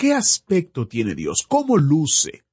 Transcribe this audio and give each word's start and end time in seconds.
¿Qué 0.00 0.14
aspecto 0.14 0.88
tiene 0.88 1.14
Dios? 1.14 1.44
¿Cómo 1.46 1.76
luce? 1.76 2.44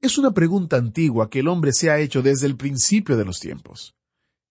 Es 0.00 0.16
una 0.16 0.30
pregunta 0.30 0.78
antigua 0.78 1.28
que 1.28 1.40
el 1.40 1.48
hombre 1.48 1.74
se 1.74 1.90
ha 1.90 1.98
hecho 1.98 2.22
desde 2.22 2.46
el 2.46 2.56
principio 2.56 3.18
de 3.18 3.26
los 3.26 3.40
tiempos. 3.40 3.94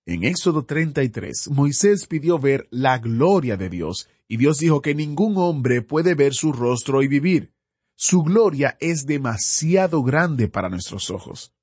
En 0.05 0.23
Éxodo 0.23 0.64
33, 0.64 1.50
Moisés 1.50 2.05
pidió 2.05 2.38
ver 2.38 2.68
la 2.70 3.00
gloria 3.00 3.58
de 3.58 3.70
Dios, 3.72 4.08
y 4.28 4.38
Dios 4.38 4.59
dijo 4.59 4.84
que 4.84 4.94
ningún 4.94 5.36
hombre 5.38 5.81
puede 5.81 6.14
ver 6.14 6.36
su 6.36 6.54
rostro 6.54 7.02
y 7.02 7.08
vivir. 7.08 7.54
Su 7.95 8.22
gloria 8.22 8.78
es 8.80 9.08
demasiado 9.08 10.04
grande 10.04 10.48
para 10.48 10.70
nuestros 10.70 11.09
ojos. 11.09 11.56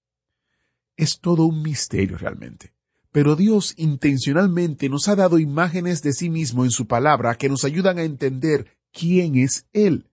Es 0.96 1.20
todo 1.20 1.44
un 1.44 1.62
misterio 1.62 2.18
realmente. 2.18 2.74
Pero 3.12 3.36
Dios 3.36 3.74
intencionalmente 3.76 4.88
nos 4.88 5.06
ha 5.06 5.14
dado 5.14 5.38
imágenes 5.38 6.02
de 6.02 6.12
sí 6.12 6.30
mismo 6.30 6.64
en 6.64 6.72
su 6.72 6.88
palabra 6.88 7.36
que 7.36 7.48
nos 7.48 7.62
ayudan 7.62 7.98
a 7.98 8.02
entender 8.02 8.76
quién 8.90 9.36
es 9.36 9.68
Él. 9.72 10.10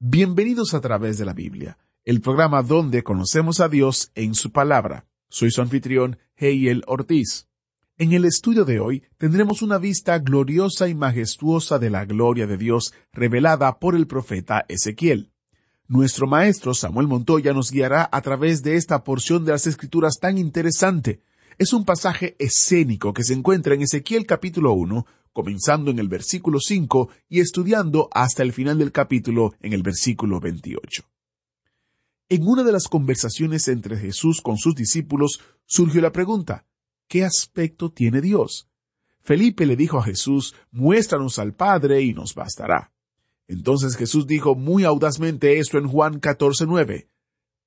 Bienvenidos 0.00 0.74
a 0.74 0.80
través 0.80 1.18
de 1.18 1.24
la 1.24 1.32
Biblia 1.32 1.76
el 2.04 2.20
programa 2.20 2.62
donde 2.62 3.02
conocemos 3.02 3.58
a 3.58 3.68
Dios 3.68 4.12
en 4.14 4.36
su 4.36 4.52
palabra. 4.52 5.06
Soy 5.28 5.50
su 5.50 5.60
anfitrión, 5.60 6.18
Heiel 6.36 6.84
Ortiz. 6.86 7.48
En 7.96 8.12
el 8.12 8.24
estudio 8.24 8.64
de 8.64 8.78
hoy 8.78 9.02
tendremos 9.16 9.60
una 9.60 9.76
vista 9.76 10.16
gloriosa 10.20 10.88
y 10.88 10.94
majestuosa 10.94 11.80
de 11.80 11.90
la 11.90 12.04
gloria 12.04 12.46
de 12.46 12.56
Dios 12.56 12.94
revelada 13.12 13.80
por 13.80 13.96
el 13.96 14.06
profeta 14.06 14.64
Ezequiel. 14.68 15.32
Nuestro 15.88 16.28
maestro 16.28 16.74
Samuel 16.74 17.08
Montoya 17.08 17.52
nos 17.52 17.72
guiará 17.72 18.08
a 18.12 18.22
través 18.22 18.62
de 18.62 18.76
esta 18.76 19.02
porción 19.02 19.44
de 19.44 19.50
las 19.50 19.66
Escrituras 19.66 20.20
tan 20.20 20.38
interesante. 20.38 21.22
Es 21.58 21.72
un 21.72 21.84
pasaje 21.84 22.36
escénico 22.38 23.12
que 23.12 23.24
se 23.24 23.34
encuentra 23.34 23.74
en 23.74 23.82
Ezequiel 23.82 24.26
capítulo 24.26 24.74
1, 24.74 25.06
comenzando 25.38 25.92
en 25.92 26.00
el 26.00 26.08
versículo 26.08 26.58
5 26.58 27.10
y 27.28 27.38
estudiando 27.38 28.08
hasta 28.10 28.42
el 28.42 28.52
final 28.52 28.76
del 28.76 28.90
capítulo 28.90 29.54
en 29.60 29.72
el 29.72 29.84
versículo 29.84 30.40
28. 30.40 31.04
En 32.28 32.48
una 32.48 32.64
de 32.64 32.72
las 32.72 32.88
conversaciones 32.88 33.68
entre 33.68 33.96
Jesús 33.96 34.42
con 34.42 34.56
sus 34.58 34.74
discípulos 34.74 35.40
surgió 35.64 36.00
la 36.00 36.10
pregunta, 36.10 36.66
¿qué 37.06 37.24
aspecto 37.24 37.92
tiene 37.92 38.20
Dios? 38.20 38.68
Felipe 39.20 39.64
le 39.64 39.76
dijo 39.76 39.98
a 39.98 40.02
Jesús, 40.02 40.56
muéstranos 40.72 41.38
al 41.38 41.54
Padre 41.54 42.02
y 42.02 42.14
nos 42.14 42.34
bastará. 42.34 42.92
Entonces 43.46 43.94
Jesús 43.94 44.26
dijo 44.26 44.56
muy 44.56 44.82
audazmente 44.82 45.60
esto 45.60 45.78
en 45.78 45.86
Juan 45.86 46.20
14:9. 46.20 47.06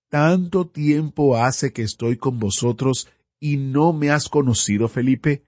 ¿Tanto 0.09 0.67
tiempo 0.67 1.38
hace 1.38 1.72
que 1.72 1.83
estoy 1.83 2.17
con 2.17 2.38
vosotros 2.38 3.08
y 3.39 3.55
no 3.55 3.94
me 3.94 4.09
has 4.09 4.27
conocido, 4.27 4.89
Felipe? 4.89 5.45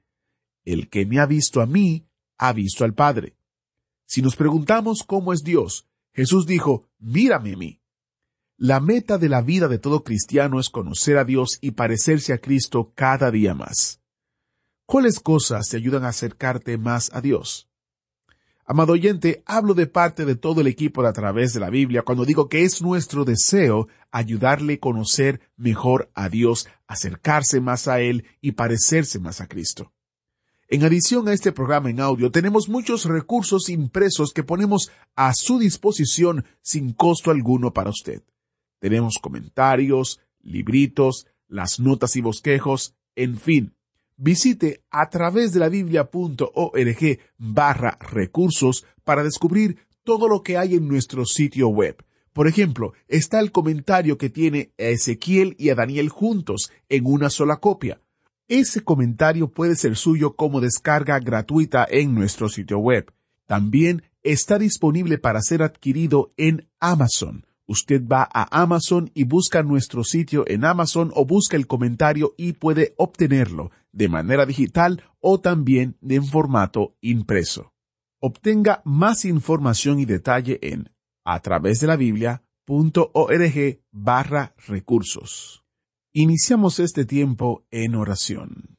El 0.64 0.88
que 0.88 1.06
me 1.06 1.20
ha 1.20 1.26
visto 1.26 1.60
a 1.60 1.66
mí, 1.66 2.08
ha 2.38 2.54
visto 2.54 2.84
al 2.84 2.94
Padre. 2.94 3.36
Si 4.06 4.22
nos 4.22 4.36
preguntamos 4.36 5.04
cómo 5.06 5.34
es 5.34 5.44
Dios, 5.44 5.88
Jesús 6.14 6.46
dijo, 6.46 6.90
mírame 7.00 7.54
a 7.54 7.58
mí. 7.58 7.80
La 8.58 8.80
meta 8.80 9.18
de 9.18 9.30
la 9.30 9.42
vida 9.42 9.68
de 9.68 9.80
todo 9.80 10.04
cristiano 10.04 10.60
es 10.60 10.70
conocer 10.70 11.18
a 11.18 11.26
Dios 11.26 11.58
y 11.60 11.72
parecerse 11.72 12.34
a 12.34 12.38
Cristo 12.38 12.94
cada 12.96 13.32
día 13.32 13.56
más. 13.56 14.00
¿Cuáles 14.86 15.20
cosas 15.20 15.68
te 15.70 15.78
ayudan 15.78 16.06
a 16.06 16.10
acercarte 16.10 16.78
más 16.78 17.10
a 17.14 17.22
Dios? 17.22 17.68
Amado 18.66 18.94
oyente, 18.94 19.44
hablo 19.46 19.74
de 19.74 19.88
parte 19.88 20.24
de 20.24 20.36
todo 20.36 20.62
el 20.62 20.68
equipo 20.68 21.02
de 21.04 21.10
a 21.10 21.14
través 21.14 21.52
de 21.54 21.60
la 21.60 21.70
Biblia 21.70 22.04
cuando 22.04 22.24
digo 22.24 22.48
que 22.48 22.64
es 22.64 22.82
nuestro 22.82 23.26
deseo 23.26 23.88
ayudarle 24.12 24.76
a 24.76 24.80
conocer 24.80 25.42
mejor 25.58 26.10
a 26.14 26.30
Dios, 26.30 26.70
acercarse 26.88 27.60
más 27.60 27.88
a 27.90 28.00
Él 28.00 28.26
y 28.40 28.54
parecerse 28.54 29.20
más 29.20 29.42
a 29.42 29.48
Cristo. 29.48 29.92
En 30.74 30.84
adición 30.84 31.28
a 31.28 31.34
este 31.34 31.52
programa 31.52 31.92
en 31.92 32.00
audio, 32.00 32.32
tenemos 32.32 32.68
muchos 32.68 33.06
recursos 33.06 33.70
impresos 33.70 34.34
que 34.34 34.42
ponemos 34.42 34.90
a 35.16 35.32
su 35.36 35.60
disposición 35.60 36.46
sin 36.64 36.94
costo 36.94 37.30
alguno 37.30 37.74
para 37.74 37.92
usted. 37.92 38.24
Tenemos 38.80 39.20
comentarios, 39.22 40.20
libritos, 40.42 41.28
las 41.48 41.80
notas 41.80 42.16
y 42.16 42.22
bosquejos, 42.22 42.96
en 43.16 43.38
fin. 43.38 43.76
Visite 44.18 44.82
a 44.90 45.12
través 45.12 45.54
de 45.54 45.60
la 45.60 45.70
biblia.org 45.70 47.20
barra 47.38 48.00
recursos 48.00 48.84
para 49.04 49.24
descubrir 49.24 49.78
todo 50.02 50.28
lo 50.28 50.42
que 50.42 50.58
hay 50.58 50.74
en 50.74 50.88
nuestro 50.88 51.28
sitio 51.28 51.68
web. 51.68 52.04
Por 52.34 52.48
ejemplo, 52.48 52.94
está 53.08 53.40
el 53.40 53.52
comentario 53.52 54.18
que 54.18 54.32
tiene 54.32 54.72
a 54.80 54.86
Ezequiel 54.86 55.56
y 55.60 55.70
a 55.70 55.76
Daniel 55.76 56.10
juntos 56.10 56.72
en 56.90 57.06
una 57.06 57.30
sola 57.30 57.58
copia. 57.58 58.02
Ese 58.48 58.84
comentario 58.84 59.50
puede 59.50 59.76
ser 59.76 59.96
suyo 59.96 60.36
como 60.36 60.60
descarga 60.60 61.20
gratuita 61.20 61.88
en 61.90 62.14
nuestro 62.14 62.50
sitio 62.50 62.80
web. 62.80 63.14
También 63.46 64.04
está 64.22 64.60
disponible 64.60 65.18
para 65.18 65.42
ser 65.42 65.64
adquirido 65.64 66.34
en 66.38 66.68
Amazon. 66.80 67.46
Usted 67.66 68.06
va 68.06 68.28
a 68.32 68.62
Amazon 68.62 69.10
y 69.14 69.24
busca 69.24 69.64
nuestro 69.64 70.04
sitio 70.04 70.44
en 70.48 70.66
Amazon 70.66 71.12
o 71.16 71.26
busca 71.26 71.56
el 71.56 71.68
comentario 71.68 72.34
y 72.38 72.54
puede 72.54 72.94
obtenerlo 72.98 73.72
de 73.94 74.10
manera 74.10 74.46
digital 74.46 75.04
o 75.22 75.40
también 75.40 75.98
en 76.02 76.26
formato 76.26 76.98
impreso. 77.00 77.74
Obtenga 78.20 78.82
más 78.84 79.24
información 79.24 80.00
y 80.00 80.06
detalle 80.06 80.60
en 80.62 80.90
a 81.24 81.40
través 81.42 81.80
de 81.80 81.88
la 81.88 81.96
Biblia.org 81.96 83.80
barra 83.92 84.56
recursos. 84.68 85.63
Iniciamos 86.16 86.78
este 86.78 87.06
tiempo 87.06 87.66
en 87.72 87.96
oración. 87.96 88.78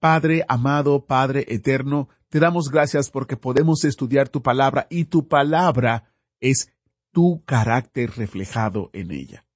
Padre 0.00 0.44
amado, 0.48 1.06
Padre 1.06 1.46
eterno, 1.46 2.08
te 2.28 2.40
damos 2.40 2.70
gracias 2.70 3.08
porque 3.08 3.36
podemos 3.36 3.84
estudiar 3.84 4.28
tu 4.28 4.42
palabra 4.42 4.88
y 4.90 5.04
tu 5.04 5.28
palabra 5.28 6.12
es 6.40 6.72
tu 7.12 7.44
carácter 7.44 8.10
reflejado 8.16 8.90
en 8.94 9.12
ella. 9.12 9.46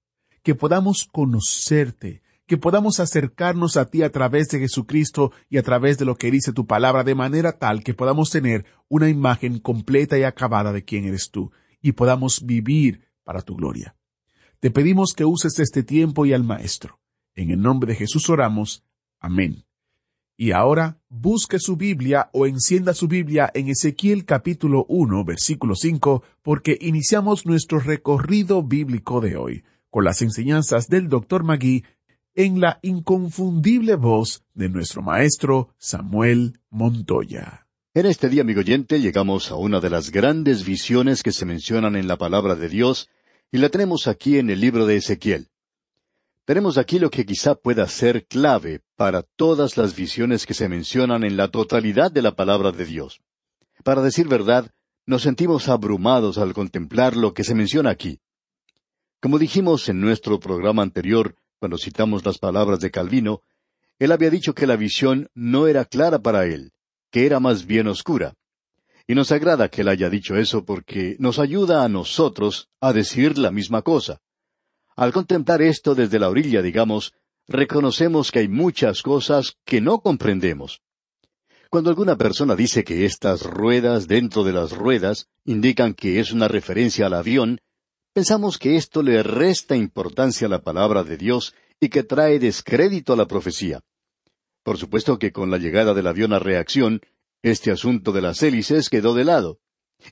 Que 0.44 0.54
podamos 0.54 1.08
conocerte, 1.10 2.22
que 2.46 2.58
podamos 2.58 3.00
acercarnos 3.00 3.76
a 3.76 3.86
ti 3.86 4.04
a 4.04 4.12
través 4.12 4.46
de 4.50 4.60
Jesucristo 4.60 5.32
y 5.50 5.58
a 5.58 5.64
través 5.64 5.98
de 5.98 6.04
lo 6.04 6.14
que 6.14 6.30
dice 6.30 6.52
tu 6.52 6.68
palabra 6.68 7.02
de 7.02 7.16
manera 7.16 7.58
tal 7.58 7.82
que 7.82 7.92
podamos 7.92 8.30
tener 8.30 8.66
una 8.86 9.08
imagen 9.08 9.58
completa 9.58 10.16
y 10.16 10.22
acabada 10.22 10.72
de 10.72 10.84
quién 10.84 11.06
eres 11.06 11.32
tú 11.32 11.50
y 11.82 11.90
podamos 11.90 12.46
vivir 12.46 13.08
para 13.24 13.42
tu 13.42 13.56
gloria. 13.56 13.96
Te 14.60 14.70
pedimos 14.70 15.12
que 15.12 15.24
uses 15.24 15.58
este 15.58 15.82
tiempo 15.82 16.24
y 16.24 16.32
al 16.32 16.44
Maestro. 16.44 17.00
En 17.36 17.50
el 17.50 17.60
nombre 17.60 17.92
de 17.92 17.98
Jesús 17.98 18.30
oramos. 18.30 18.82
Amén. 19.20 19.62
Y 20.38 20.52
ahora 20.52 20.98
busque 21.10 21.58
su 21.58 21.76
Biblia 21.76 22.30
o 22.32 22.46
encienda 22.46 22.94
su 22.94 23.08
Biblia 23.08 23.50
en 23.54 23.68
Ezequiel 23.68 24.24
capítulo 24.24 24.86
1 24.88 25.24
versículo 25.24 25.74
5 25.74 26.22
porque 26.42 26.78
iniciamos 26.80 27.46
nuestro 27.46 27.78
recorrido 27.78 28.62
bíblico 28.62 29.20
de 29.20 29.36
hoy 29.36 29.64
con 29.90 30.04
las 30.04 30.22
enseñanzas 30.22 30.88
del 30.88 31.08
Dr. 31.08 31.42
Magui 31.44 31.84
en 32.34 32.60
la 32.60 32.78
inconfundible 32.82 33.96
voz 33.96 34.42
de 34.54 34.68
nuestro 34.68 35.02
maestro 35.02 35.74
Samuel 35.78 36.58
Montoya. 36.70 37.66
En 37.94 38.04
este 38.04 38.28
día, 38.28 38.42
amigo 38.42 38.60
oyente, 38.60 39.00
llegamos 39.00 39.50
a 39.50 39.56
una 39.56 39.80
de 39.80 39.88
las 39.88 40.10
grandes 40.10 40.66
visiones 40.66 41.22
que 41.22 41.32
se 41.32 41.46
mencionan 41.46 41.96
en 41.96 42.08
la 42.08 42.18
palabra 42.18 42.54
de 42.54 42.68
Dios 42.68 43.08
y 43.50 43.56
la 43.58 43.70
tenemos 43.70 44.06
aquí 44.06 44.38
en 44.38 44.50
el 44.50 44.60
libro 44.60 44.84
de 44.84 44.96
Ezequiel. 44.96 45.48
Tenemos 46.46 46.78
aquí 46.78 47.00
lo 47.00 47.10
que 47.10 47.26
quizá 47.26 47.56
pueda 47.56 47.88
ser 47.88 48.24
clave 48.28 48.80
para 48.94 49.22
todas 49.22 49.76
las 49.76 49.96
visiones 49.96 50.46
que 50.46 50.54
se 50.54 50.68
mencionan 50.68 51.24
en 51.24 51.36
la 51.36 51.48
totalidad 51.48 52.12
de 52.12 52.22
la 52.22 52.36
palabra 52.36 52.70
de 52.70 52.86
Dios. 52.86 53.20
Para 53.82 54.00
decir 54.00 54.28
verdad, 54.28 54.70
nos 55.06 55.22
sentimos 55.22 55.68
abrumados 55.68 56.38
al 56.38 56.54
contemplar 56.54 57.16
lo 57.16 57.34
que 57.34 57.42
se 57.42 57.56
menciona 57.56 57.90
aquí. 57.90 58.20
Como 59.20 59.40
dijimos 59.40 59.88
en 59.88 60.00
nuestro 60.00 60.38
programa 60.38 60.84
anterior, 60.84 61.34
cuando 61.58 61.78
citamos 61.78 62.24
las 62.24 62.38
palabras 62.38 62.78
de 62.78 62.92
Calvino, 62.92 63.42
él 63.98 64.12
había 64.12 64.30
dicho 64.30 64.54
que 64.54 64.68
la 64.68 64.76
visión 64.76 65.28
no 65.34 65.66
era 65.66 65.84
clara 65.84 66.20
para 66.20 66.46
él, 66.46 66.70
que 67.10 67.26
era 67.26 67.40
más 67.40 67.66
bien 67.66 67.88
oscura. 67.88 68.34
Y 69.08 69.16
nos 69.16 69.32
agrada 69.32 69.68
que 69.68 69.80
él 69.80 69.88
haya 69.88 70.08
dicho 70.10 70.36
eso 70.36 70.64
porque 70.64 71.16
nos 71.18 71.40
ayuda 71.40 71.82
a 71.82 71.88
nosotros 71.88 72.68
a 72.80 72.92
decir 72.92 73.36
la 73.36 73.50
misma 73.50 73.82
cosa. 73.82 74.20
Al 74.96 75.12
contemplar 75.12 75.60
esto 75.60 75.94
desde 75.94 76.18
la 76.18 76.30
orilla, 76.30 76.62
digamos, 76.62 77.12
reconocemos 77.46 78.32
que 78.32 78.38
hay 78.40 78.48
muchas 78.48 79.02
cosas 79.02 79.58
que 79.66 79.82
no 79.82 80.00
comprendemos. 80.00 80.80
Cuando 81.68 81.90
alguna 81.90 82.16
persona 82.16 82.56
dice 82.56 82.82
que 82.82 83.04
estas 83.04 83.42
ruedas 83.42 84.08
dentro 84.08 84.42
de 84.42 84.52
las 84.52 84.72
ruedas 84.72 85.28
indican 85.44 85.92
que 85.92 86.18
es 86.18 86.32
una 86.32 86.48
referencia 86.48 87.06
al 87.06 87.14
avión, 87.14 87.60
pensamos 88.14 88.56
que 88.56 88.76
esto 88.76 89.02
le 89.02 89.22
resta 89.22 89.76
importancia 89.76 90.46
a 90.46 90.50
la 90.50 90.62
palabra 90.62 91.04
de 91.04 91.18
Dios 91.18 91.54
y 91.78 91.90
que 91.90 92.02
trae 92.02 92.38
descrédito 92.38 93.12
a 93.12 93.16
la 93.16 93.26
profecía. 93.26 93.80
Por 94.62 94.78
supuesto 94.78 95.18
que 95.18 95.30
con 95.30 95.50
la 95.50 95.58
llegada 95.58 95.92
del 95.92 96.06
avión 96.06 96.32
a 96.32 96.38
reacción, 96.38 97.02
este 97.42 97.70
asunto 97.70 98.12
de 98.12 98.22
las 98.22 98.42
hélices 98.42 98.88
quedó 98.88 99.12
de 99.12 99.24
lado. 99.24 99.58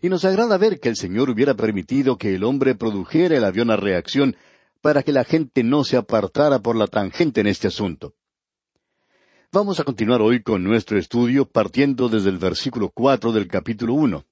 Y 0.02 0.10
nos 0.10 0.24
agrada 0.24 0.58
ver 0.58 0.78
que 0.78 0.90
el 0.90 0.96
Señor 0.96 1.30
hubiera 1.30 1.54
permitido 1.54 2.18
que 2.18 2.34
el 2.34 2.44
hombre 2.44 2.74
produjera 2.74 3.36
el 3.36 3.44
avión 3.44 3.70
a 3.70 3.76
reacción 3.76 4.36
para 4.84 5.02
que 5.02 5.12
la 5.12 5.24
gente 5.24 5.62
no 5.62 5.82
se 5.82 5.96
apartara 5.96 6.58
por 6.58 6.76
la 6.76 6.86
tangente 6.86 7.40
en 7.40 7.46
este 7.46 7.68
asunto. 7.68 8.16
Vamos 9.50 9.80
a 9.80 9.84
continuar 9.84 10.20
hoy 10.20 10.42
con 10.42 10.62
nuestro 10.62 10.98
estudio 10.98 11.46
partiendo 11.46 12.10
desde 12.10 12.28
el 12.28 12.36
versículo 12.36 12.90
cuatro 12.90 13.32
del 13.32 13.48
capítulo 13.48 13.94
uno. 13.94 14.26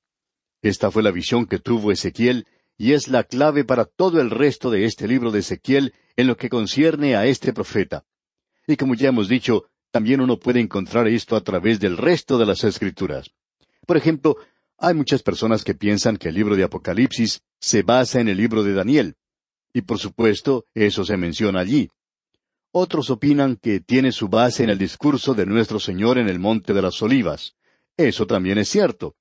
Esta 0.60 0.90
fue 0.90 1.02
la 1.02 1.10
visión 1.10 1.46
que 1.46 1.58
tuvo 1.58 1.90
Ezequiel 1.90 2.46
y 2.76 2.92
es 2.92 3.08
la 3.08 3.24
clave 3.24 3.64
para 3.64 3.86
todo 3.86 4.20
el 4.20 4.28
resto 4.28 4.70
de 4.70 4.84
este 4.84 5.08
libro 5.08 5.30
de 5.30 5.38
Ezequiel 5.38 5.94
en 6.16 6.26
lo 6.26 6.36
que 6.36 6.50
concierne 6.50 7.16
a 7.16 7.24
este 7.24 7.54
profeta. 7.54 8.04
Y 8.66 8.76
como 8.76 8.94
ya 8.94 9.08
hemos 9.08 9.28
dicho, 9.28 9.70
también 9.90 10.20
uno 10.20 10.38
puede 10.38 10.60
encontrar 10.60 11.08
esto 11.08 11.34
a 11.34 11.40
través 11.40 11.80
del 11.80 11.96
resto 11.96 12.36
de 12.36 12.44
las 12.44 12.62
escrituras. 12.62 13.30
Por 13.86 13.96
ejemplo, 13.96 14.36
hay 14.76 14.92
muchas 14.92 15.22
personas 15.22 15.64
que 15.64 15.74
piensan 15.74 16.18
que 16.18 16.28
el 16.28 16.34
libro 16.34 16.56
de 16.56 16.64
Apocalipsis 16.64 17.40
se 17.58 17.82
basa 17.82 18.20
en 18.20 18.28
el 18.28 18.36
libro 18.36 18.62
de 18.62 18.74
Daniel. 18.74 19.16
Y 19.72 19.82
por 19.82 19.98
supuesto, 19.98 20.66
eso 20.74 21.04
se 21.04 21.16
menciona 21.16 21.60
allí. 21.60 21.88
Otros 22.72 23.10
opinan 23.10 23.56
que 23.56 23.80
tiene 23.80 24.12
su 24.12 24.28
base 24.28 24.64
en 24.64 24.70
el 24.70 24.78
discurso 24.78 25.34
de 25.34 25.46
nuestro 25.46 25.78
Señor 25.78 26.18
en 26.18 26.28
el 26.28 26.38
Monte 26.38 26.72
de 26.72 26.82
las 26.82 27.00
Olivas. 27.02 27.54
Eso 27.96 28.26
también 28.26 28.58
es 28.58 28.68
cierto. 28.68 29.14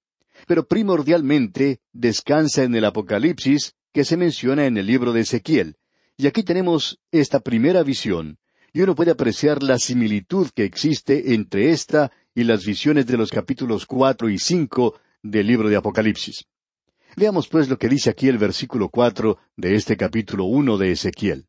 Pero 0.48 0.68
primordialmente 0.68 1.80
descansa 1.92 2.64
en 2.64 2.76
el 2.76 2.86
Apocalipsis 2.86 3.76
que 3.94 4.06
se 4.06 4.18
menciona 4.18 4.66
en 4.66 4.78
el 4.78 4.86
libro 4.86 5.12
de 5.12 5.22
Ezequiel. 5.22 5.76
Y 6.18 6.28
aquí 6.28 6.44
tenemos 6.44 7.00
esta 7.12 7.40
primera 7.40 7.84
visión, 7.84 8.38
y 8.74 8.82
uno 8.82 8.96
puede 8.96 9.12
apreciar 9.12 9.64
la 9.64 9.78
similitud 9.78 10.50
que 10.56 10.64
existe 10.64 11.34
entre 11.34 11.72
esta 11.72 12.12
y 12.34 12.44
las 12.44 12.66
visiones 12.66 13.06
de 13.08 13.18
los 13.18 13.32
capítulos 13.32 13.86
cuatro 13.86 14.30
y 14.30 14.38
cinco 14.38 15.00
del 15.22 15.48
libro 15.48 15.68
de 15.68 15.76
Apocalipsis. 15.76 16.46
Veamos 17.16 17.48
pues 17.48 17.70
lo 17.70 17.78
que 17.78 17.90
dice 17.90 18.10
aquí 18.10 18.28
el 18.28 18.38
versículo 18.38 18.90
cuatro 18.90 19.38
de 19.58 19.76
este 19.76 19.98
capítulo 19.98 20.46
uno 20.46 20.78
de 20.78 20.92
Ezequiel. 20.92 21.48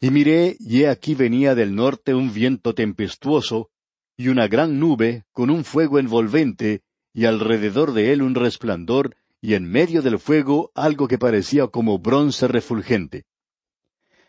Y 0.00 0.10
miré, 0.10 0.56
y 0.58 0.82
he 0.82 0.88
aquí 0.88 1.14
venía 1.14 1.54
del 1.54 1.74
norte 1.74 2.14
un 2.14 2.32
viento 2.32 2.74
tempestuoso, 2.74 3.70
y 4.16 4.28
una 4.28 4.48
gran 4.48 4.78
nube, 4.78 5.24
con 5.32 5.48
un 5.50 5.64
fuego 5.64 5.98
envolvente, 5.98 6.82
y 7.14 7.24
alrededor 7.24 7.92
de 7.92 8.12
él 8.12 8.22
un 8.22 8.34
resplandor, 8.34 9.16
y 9.40 9.54
en 9.54 9.70
medio 9.70 10.02
del 10.02 10.18
fuego 10.18 10.70
algo 10.74 11.08
que 11.08 11.18
parecía 11.18 11.68
como 11.68 11.98
bronce 11.98 12.48
refulgente. 12.48 13.24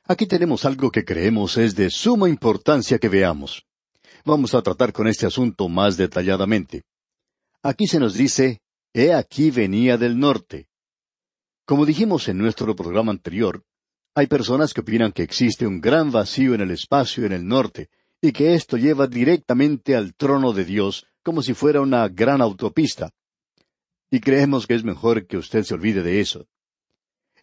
Aquí 0.06 0.26
tenemos 0.26 0.64
algo 0.64 0.90
que 0.90 1.04
creemos 1.04 1.58
es 1.58 1.76
de 1.76 1.90
suma 1.90 2.30
importancia 2.30 2.98
que 2.98 3.10
veamos. 3.10 3.66
Vamos 4.24 4.54
a 4.54 4.62
tratar 4.62 4.94
con 4.94 5.08
este 5.08 5.26
asunto 5.26 5.68
más 5.68 5.98
detalladamente. 5.98 6.84
Aquí 7.62 7.88
se 7.88 8.00
nos 8.00 8.14
dice, 8.14 8.62
He 9.00 9.14
aquí 9.14 9.52
venía 9.52 9.96
del 9.96 10.18
norte. 10.18 10.70
Como 11.68 11.86
dijimos 11.86 12.30
en 12.30 12.40
nuestro 12.40 12.76
programa 12.76 13.12
anterior, 13.12 13.64
hay 14.16 14.26
personas 14.26 14.74
que 14.74 14.82
opinan 14.82 15.12
que 15.12 15.22
existe 15.22 15.68
un 15.68 15.80
gran 15.80 16.12
vacío 16.12 16.56
en 16.56 16.62
el 16.62 16.72
espacio 16.72 17.24
en 17.24 17.32
el 17.32 17.46
norte, 17.46 17.92
y 18.20 18.32
que 18.32 18.56
esto 18.56 18.76
lleva 18.76 19.06
directamente 19.06 19.96
al 19.96 20.16
trono 20.16 20.52
de 20.52 20.66
Dios, 20.66 21.06
como 21.22 21.44
si 21.44 21.54
fuera 21.54 21.80
una 21.80 22.08
gran 22.08 22.42
autopista. 22.42 23.12
Y 24.10 24.20
creemos 24.20 24.66
que 24.66 24.74
es 24.74 24.84
mejor 24.84 25.28
que 25.28 25.38
usted 25.38 25.62
se 25.62 25.76
olvide 25.76 26.02
de 26.02 26.20
eso. 26.20 26.48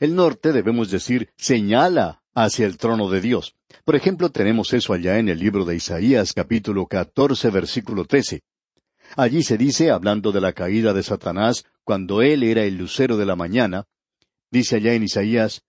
El 0.01 0.17
norte, 0.17 0.51
debemos 0.53 0.91
decir, 0.91 1.31
señala 1.37 2.25
hacia 2.35 2.67
el 2.67 2.79
trono 2.79 3.09
de 3.09 3.21
Dios. 3.21 3.55
Por 3.85 3.95
ejemplo, 3.95 4.29
tenemos 4.31 4.73
eso 4.73 4.93
allá 4.93 5.21
en 5.21 5.29
el 5.29 5.39
libro 5.39 5.65
de 5.65 5.77
Isaías 5.77 6.33
capítulo 6.33 6.89
catorce 6.89 7.49
versículo 7.51 8.07
trece. 8.07 8.43
Allí 9.17 9.43
se 9.43 9.57
dice, 9.57 9.91
hablando 9.91 10.33
de 10.33 10.41
la 10.41 10.53
caída 10.53 10.93
de 10.93 11.03
Satanás, 11.03 11.65
cuando 11.85 12.23
él 12.23 12.43
era 12.43 12.65
el 12.65 12.77
lucero 12.77 13.17
de 13.17 13.27
la 13.27 13.37
mañana, 13.37 13.87
dice 14.51 14.77
allá 14.77 14.95
en 14.95 15.05
Isaías, 15.05 15.63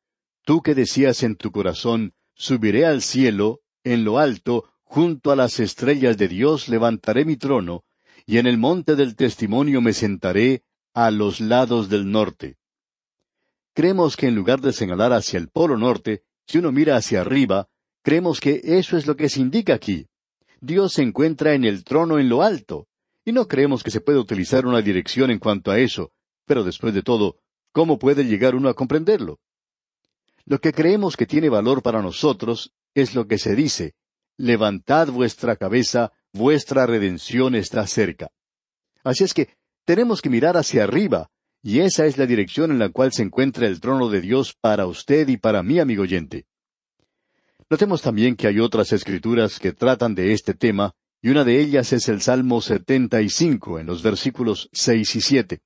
Tú 0.43 0.61
que 0.61 0.75
decías 0.75 1.23
en 1.23 1.35
tu 1.35 1.51
corazón, 1.51 2.13
subiré 2.35 2.85
al 2.85 3.01
cielo, 3.01 3.61
en 3.83 4.03
lo 4.03 4.19
alto, 4.19 4.69
junto 4.83 5.31
a 5.31 5.35
las 5.35 5.59
estrellas 5.59 6.17
de 6.17 6.27
Dios 6.27 6.69
levantaré 6.69 7.25
mi 7.25 7.35
trono, 7.35 7.83
y 8.27 8.37
en 8.37 8.45
el 8.45 8.57
monte 8.57 8.95
del 8.95 9.15
testimonio 9.15 9.81
me 9.81 9.93
sentaré 9.93 10.63
a 10.93 11.09
los 11.09 11.39
lados 11.39 11.89
del 11.89 12.09
norte. 12.11 12.57
Creemos 13.73 14.15
que 14.15 14.27
en 14.27 14.35
lugar 14.35 14.61
de 14.61 14.71
señalar 14.71 15.13
hacia 15.13 15.37
el 15.37 15.49
polo 15.49 15.77
norte, 15.77 16.23
si 16.47 16.59
uno 16.59 16.71
mira 16.71 16.95
hacia 16.95 17.21
arriba, 17.21 17.67
creemos 18.03 18.39
que 18.39 18.61
eso 18.63 18.97
es 18.97 19.07
lo 19.07 19.15
que 19.15 19.29
se 19.29 19.41
indica 19.41 19.73
aquí. 19.73 20.07
Dios 20.61 20.93
se 20.93 21.01
encuentra 21.01 21.55
en 21.55 21.65
el 21.65 21.83
trono 21.83 22.19
en 22.19 22.29
lo 22.29 22.41
alto, 22.41 22.87
y 23.25 23.31
no 23.31 23.47
creemos 23.47 23.83
que 23.83 23.91
se 23.91 24.01
pueda 24.01 24.19
utilizar 24.19 24.65
una 24.67 24.81
dirección 24.81 25.31
en 25.31 25.39
cuanto 25.39 25.71
a 25.71 25.79
eso, 25.79 26.11
pero 26.45 26.63
después 26.63 26.93
de 26.93 27.01
todo, 27.01 27.39
¿cómo 27.71 27.97
puede 27.97 28.23
llegar 28.23 28.55
uno 28.55 28.69
a 28.69 28.75
comprenderlo? 28.75 29.39
Lo 30.45 30.59
que 30.59 30.71
creemos 30.71 31.17
que 31.17 31.25
tiene 31.25 31.49
valor 31.49 31.81
para 31.81 32.03
nosotros 32.03 32.71
es 32.93 33.15
lo 33.15 33.27
que 33.27 33.39
se 33.39 33.55
dice, 33.55 33.95
levantad 34.37 35.07
vuestra 35.09 35.55
cabeza, 35.55 36.13
vuestra 36.31 36.85
redención 36.85 37.55
está 37.55 37.85
cerca. 37.87 38.29
Así 39.03 39.23
es 39.23 39.33
que 39.33 39.49
tenemos 39.85 40.21
que 40.21 40.29
mirar 40.29 40.55
hacia 40.55 40.83
arriba, 40.83 41.29
y 41.63 41.79
esa 41.79 42.05
es 42.05 42.19
la 42.19 42.27
dirección 42.27 42.69
en 42.69 42.77
la 42.77 42.89
cual 42.89 43.11
se 43.11 43.23
encuentra 43.23 43.67
el 43.67 43.79
trono 43.79 44.07
de 44.09 44.21
Dios 44.21 44.55
para 44.61 44.85
usted 44.85 45.27
y 45.29 45.37
para 45.37 45.63
mí, 45.63 45.79
amigo 45.79 46.03
oyente. 46.03 46.45
Notemos 47.71 48.03
también 48.03 48.35
que 48.35 48.47
hay 48.47 48.59
otras 48.59 48.93
escrituras 48.93 49.59
que 49.59 49.73
tratan 49.73 50.13
de 50.13 50.33
este 50.33 50.53
tema, 50.53 50.93
y 51.25 51.29
una 51.29 51.43
de 51.43 51.59
ellas 51.59 51.91
es 51.91 52.07
el 52.07 52.21
Salmo 52.21 52.61
75 52.61 53.79
en 53.79 53.87
los 53.87 54.03
versículos 54.03 54.69
seis 54.71 55.15
y 55.15 55.21
siete. 55.21 55.63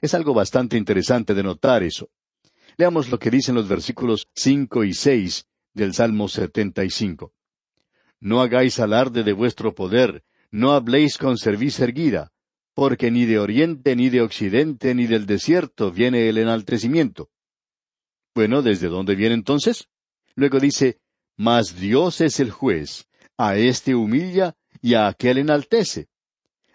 Es 0.00 0.14
algo 0.14 0.34
bastante 0.34 0.76
interesante 0.76 1.34
de 1.34 1.42
notar 1.42 1.82
eso. 1.82 2.10
Leamos 2.76 3.10
lo 3.10 3.18
que 3.18 3.28
dicen 3.28 3.56
los 3.56 3.66
versículos 3.66 4.28
cinco 4.36 4.84
y 4.84 4.94
seis 4.94 5.48
del 5.74 5.94
Salmo 5.94 6.28
75. 6.28 7.32
No 8.20 8.40
hagáis 8.40 8.78
alarde 8.78 9.24
de 9.24 9.32
vuestro 9.32 9.74
poder, 9.74 10.22
no 10.52 10.74
habléis 10.74 11.18
con 11.18 11.38
cerviz 11.38 11.80
erguida, 11.80 12.30
porque 12.72 13.10
ni 13.10 13.26
de 13.26 13.40
oriente, 13.40 13.96
ni 13.96 14.10
de 14.10 14.20
occidente, 14.20 14.94
ni 14.94 15.08
del 15.08 15.26
desierto 15.26 15.90
viene 15.90 16.28
el 16.28 16.38
enaltecimiento. 16.38 17.30
Bueno, 18.32 18.62
¿desde 18.62 18.86
dónde 18.86 19.16
viene 19.16 19.34
entonces? 19.34 19.88
Luego 20.36 20.60
dice, 20.60 21.00
Mas 21.36 21.80
Dios 21.80 22.20
es 22.20 22.38
el 22.38 22.52
juez, 22.52 23.08
a 23.36 23.56
éste 23.56 23.96
humilla 23.96 24.54
y 24.80 24.94
a 24.94 25.08
aquel 25.08 25.38
enaltece. 25.38 26.08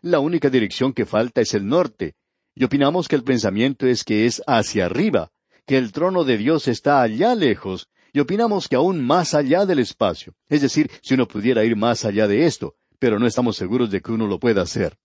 La 0.01 0.19
única 0.19 0.49
dirección 0.49 0.93
que 0.93 1.05
falta 1.05 1.41
es 1.41 1.53
el 1.53 1.67
norte, 1.67 2.15
y 2.53 2.63
opinamos 2.63 3.07
que 3.07 3.15
el 3.15 3.23
pensamiento 3.23 3.87
es 3.87 4.03
que 4.03 4.25
es 4.25 4.41
hacia 4.45 4.85
arriba, 4.85 5.31
que 5.65 5.77
el 5.77 5.91
trono 5.91 6.23
de 6.23 6.37
Dios 6.37 6.67
está 6.67 7.01
allá 7.01 7.35
lejos, 7.35 7.89
y 8.13 8.19
opinamos 8.19 8.67
que 8.67 8.75
aún 8.75 9.03
más 9.03 9.33
allá 9.33 9.65
del 9.65 9.79
espacio, 9.79 10.35
es 10.47 10.61
decir, 10.61 10.89
si 11.01 11.15
uno 11.15 11.27
pudiera 11.27 11.65
ir 11.65 11.75
más 11.75 12.05
allá 12.05 12.27
de 12.27 12.45
esto, 12.45 12.75
pero 12.99 13.19
no 13.19 13.27
estamos 13.27 13.57
seguros 13.57 13.91
de 13.91 14.01
que 14.01 14.11
uno 14.11 14.27
lo 14.27 14.39
pueda 14.39 14.61
hacer. 14.61 14.97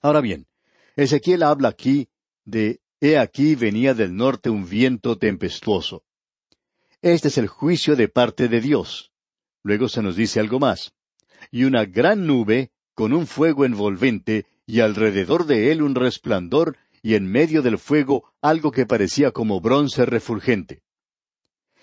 Ahora 0.00 0.20
bien, 0.20 0.46
Ezequiel 0.94 1.42
habla 1.42 1.70
aquí 1.70 2.08
de 2.44 2.80
He 3.00 3.16
aquí 3.16 3.54
venía 3.54 3.94
del 3.94 4.16
norte 4.16 4.50
un 4.50 4.68
viento 4.68 5.18
tempestuoso. 5.18 6.02
Este 7.00 7.28
es 7.28 7.38
el 7.38 7.46
juicio 7.46 7.94
de 7.94 8.08
parte 8.08 8.48
de 8.48 8.60
Dios. 8.60 9.12
Luego 9.62 9.88
se 9.88 10.02
nos 10.02 10.16
dice 10.16 10.40
algo 10.40 10.58
más 10.58 10.92
y 11.50 11.64
una 11.64 11.84
gran 11.84 12.26
nube 12.26 12.70
con 12.94 13.12
un 13.12 13.26
fuego 13.26 13.64
envolvente, 13.64 14.46
y 14.66 14.80
alrededor 14.80 15.46
de 15.46 15.70
él 15.70 15.82
un 15.82 15.94
resplandor, 15.94 16.76
y 17.00 17.14
en 17.14 17.30
medio 17.30 17.62
del 17.62 17.78
fuego 17.78 18.32
algo 18.42 18.72
que 18.72 18.86
parecía 18.86 19.30
como 19.30 19.60
bronce 19.60 20.04
refulgente. 20.04 20.82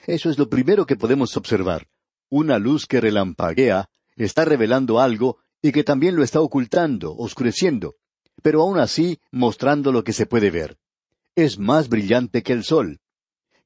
Eso 0.06 0.30
es 0.30 0.38
lo 0.38 0.50
primero 0.50 0.86
que 0.86 0.98
podemos 0.98 1.38
observar. 1.38 1.88
Una 2.30 2.60
luz 2.60 2.86
que 2.86 3.00
relampaguea, 3.00 3.90
está 4.18 4.46
revelando 4.46 5.00
algo 5.00 5.38
y 5.62 5.72
que 5.72 5.84
también 5.84 6.16
lo 6.16 6.24
está 6.24 6.42
ocultando, 6.42 7.16
oscureciendo, 7.16 7.96
pero 8.44 8.62
aún 8.62 8.78
así 8.78 9.20
mostrando 9.32 9.92
lo 9.92 10.04
que 10.04 10.14
se 10.14 10.26
puede 10.26 10.52
ver. 10.52 10.78
Es 11.36 11.58
más 11.58 11.90
brillante 11.90 12.44
que 12.44 12.54
el 12.54 12.64
sol. 12.64 13.00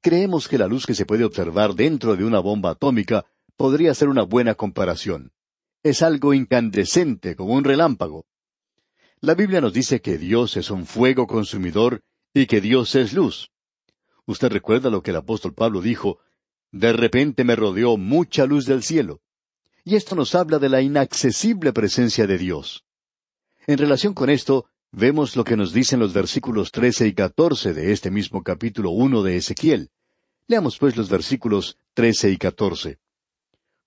Creemos 0.02 0.48
que 0.48 0.58
la 0.58 0.68
luz 0.68 0.86
que 0.86 0.94
se 0.94 1.06
puede 1.06 1.26
observar 1.26 1.74
dentro 1.74 2.16
de 2.16 2.24
una 2.24 2.40
bomba 2.40 2.72
atómica 2.72 3.26
podría 3.58 3.94
ser 3.94 4.08
una 4.08 4.24
buena 4.24 4.54
comparación 4.54 5.32
es 5.84 6.02
algo 6.02 6.34
incandescente 6.34 7.36
como 7.36 7.54
un 7.54 7.64
relámpago. 7.64 8.26
La 9.22 9.34
Biblia 9.34 9.62
nos 9.62 9.74
dice 9.74 10.02
que 10.02 10.18
Dios 10.18 10.58
es 10.58 10.70
un 10.70 10.86
fuego 10.86 11.28
consumidor 11.28 12.02
y 12.34 12.46
que 12.46 12.62
Dios 12.62 12.96
es 12.96 13.14
luz. 13.14 13.52
Usted 14.26 14.50
recuerda 14.50 14.90
lo 14.90 15.02
que 15.02 15.12
el 15.12 15.18
apóstol 15.18 15.54
Pablo 15.54 15.82
dijo, 15.82 16.20
de 16.72 16.94
repente 16.94 17.44
me 17.44 17.56
rodeó 17.56 17.98
mucha 17.98 18.46
luz 18.46 18.66
del 18.66 18.84
cielo. 18.84 19.22
Y 19.84 19.96
esto 19.96 20.16
nos 20.16 20.36
habla 20.36 20.60
de 20.60 20.70
la 20.70 20.82
inaccesible 20.82 21.74
presencia 21.74 22.28
de 22.28 22.38
Dios. 22.38 22.86
En 23.66 23.78
relación 23.78 24.14
con 24.14 24.30
esto, 24.30 24.66
vemos 24.92 25.36
lo 25.36 25.44
que 25.44 25.58
nos 25.58 25.74
dicen 25.74 26.00
los 26.00 26.14
versículos 26.14 26.72
trece 26.72 27.08
y 27.08 27.14
catorce 27.14 27.74
de 27.74 27.92
este 27.92 28.12
mismo 28.12 28.44
capítulo 28.44 28.92
uno 28.92 29.24
de 29.24 29.38
Ezequiel. 29.38 29.90
Leamos 30.48 30.78
pues 30.78 30.96
los 30.96 31.10
versículos 31.10 31.78
trece 31.94 32.30
y 32.30 32.38
catorce. 32.38 33.00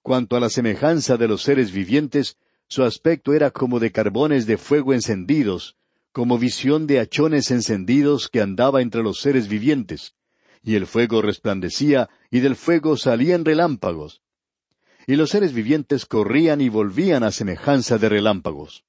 Cuanto 0.02 0.36
a 0.36 0.40
la 0.40 0.50
semejanza 0.50 1.16
de 1.16 1.28
los 1.28 1.42
seres 1.42 1.72
vivientes, 1.72 2.36
su 2.68 2.82
aspecto 2.82 3.34
era 3.34 3.50
como 3.50 3.78
de 3.78 3.92
carbones 3.92 4.46
de 4.46 4.58
fuego 4.58 4.92
encendidos, 4.92 5.76
como 6.10 6.38
visión 6.38 6.86
de 6.86 6.98
hachones 6.98 7.50
encendidos 7.50 8.28
que 8.28 8.40
andaba 8.40 8.82
entre 8.82 9.02
los 9.02 9.20
seres 9.20 9.48
vivientes. 9.48 10.14
Y 10.62 10.74
el 10.74 10.86
fuego 10.86 11.22
resplandecía, 11.22 12.10
y 12.30 12.40
del 12.40 12.56
fuego 12.56 12.96
salían 12.96 13.44
relámpagos. 13.44 14.22
Y 15.06 15.16
los 15.16 15.30
seres 15.30 15.52
vivientes 15.52 16.06
corrían 16.06 16.60
y 16.60 16.68
volvían 16.68 17.22
a 17.24 17.32
semejanza 17.32 17.98
de 17.98 18.08
relámpagos. 18.08 18.84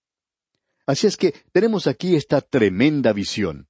Así 0.85 1.07
es 1.07 1.17
que 1.17 1.33
tenemos 1.51 1.87
aquí 1.87 2.15
esta 2.15 2.41
tremenda 2.41 3.13
visión. 3.13 3.67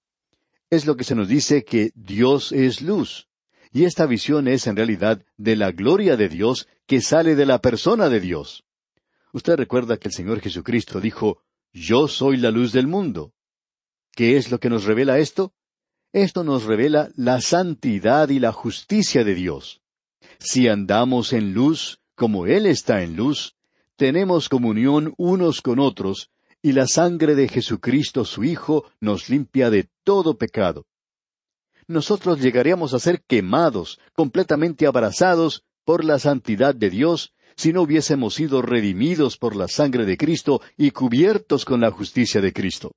Es 0.69 0.85
lo 0.85 0.97
que 0.97 1.03
se 1.03 1.15
nos 1.15 1.27
dice 1.27 1.63
que 1.63 1.91
Dios 1.93 2.51
es 2.51 2.81
luz. 2.81 3.27
Y 3.73 3.85
esta 3.85 4.05
visión 4.05 4.47
es 4.47 4.67
en 4.67 4.75
realidad 4.75 5.25
de 5.35 5.55
la 5.55 5.71
gloria 5.71 6.15
de 6.15 6.29
Dios 6.29 6.67
que 6.85 7.01
sale 7.01 7.35
de 7.35 7.47
la 7.47 7.59
persona 7.59 8.07
de 8.07 8.19
Dios. 8.19 8.63
Usted 9.33 9.55
recuerda 9.55 9.97
que 9.97 10.09
el 10.09 10.13
Señor 10.13 10.41
Jesucristo 10.41 11.01
dijo, 11.01 11.41
Yo 11.73 12.07
soy 12.07 12.37
la 12.37 12.51
luz 12.51 12.71
del 12.71 12.85
mundo. 12.85 13.33
¿Qué 14.11 14.37
es 14.37 14.51
lo 14.51 14.59
que 14.59 14.69
nos 14.69 14.83
revela 14.83 15.17
esto? 15.17 15.55
Esto 16.11 16.43
nos 16.43 16.65
revela 16.65 17.09
la 17.15 17.41
santidad 17.41 18.29
y 18.29 18.37
la 18.37 18.51
justicia 18.51 19.23
de 19.23 19.33
Dios. 19.33 19.81
Si 20.37 20.67
andamos 20.67 21.33
en 21.33 21.55
luz, 21.55 21.99
como 22.13 22.45
Él 22.45 22.67
está 22.67 23.01
en 23.01 23.15
luz, 23.15 23.55
tenemos 23.95 24.49
comunión 24.49 25.15
unos 25.17 25.61
con 25.61 25.79
otros, 25.79 26.29
y 26.61 26.73
la 26.73 26.85
sangre 26.85 27.33
de 27.33 27.47
Jesucristo 27.47 28.23
su 28.23 28.43
Hijo 28.43 28.85
nos 28.99 29.29
limpia 29.29 29.71
de 29.71 29.89
todo 30.03 30.37
pecado. 30.37 30.85
Nosotros 31.87 32.39
llegaríamos 32.39 32.93
a 32.93 32.99
ser 32.99 33.21
quemados, 33.23 33.99
completamente 34.13 34.85
abrazados 34.85 35.63
por 35.83 36.03
la 36.03 36.19
santidad 36.19 36.73
de 36.75 36.89
Dios, 36.89 37.33
si 37.55 37.73
no 37.73 37.81
hubiésemos 37.81 38.35
sido 38.35 38.61
redimidos 38.61 39.37
por 39.37 39.55
la 39.55 39.67
sangre 39.67 40.05
de 40.05 40.17
Cristo 40.17 40.61
y 40.77 40.91
cubiertos 40.91 41.65
con 41.65 41.81
la 41.81 41.91
justicia 41.91 42.41
de 42.41 42.53
Cristo. 42.53 42.91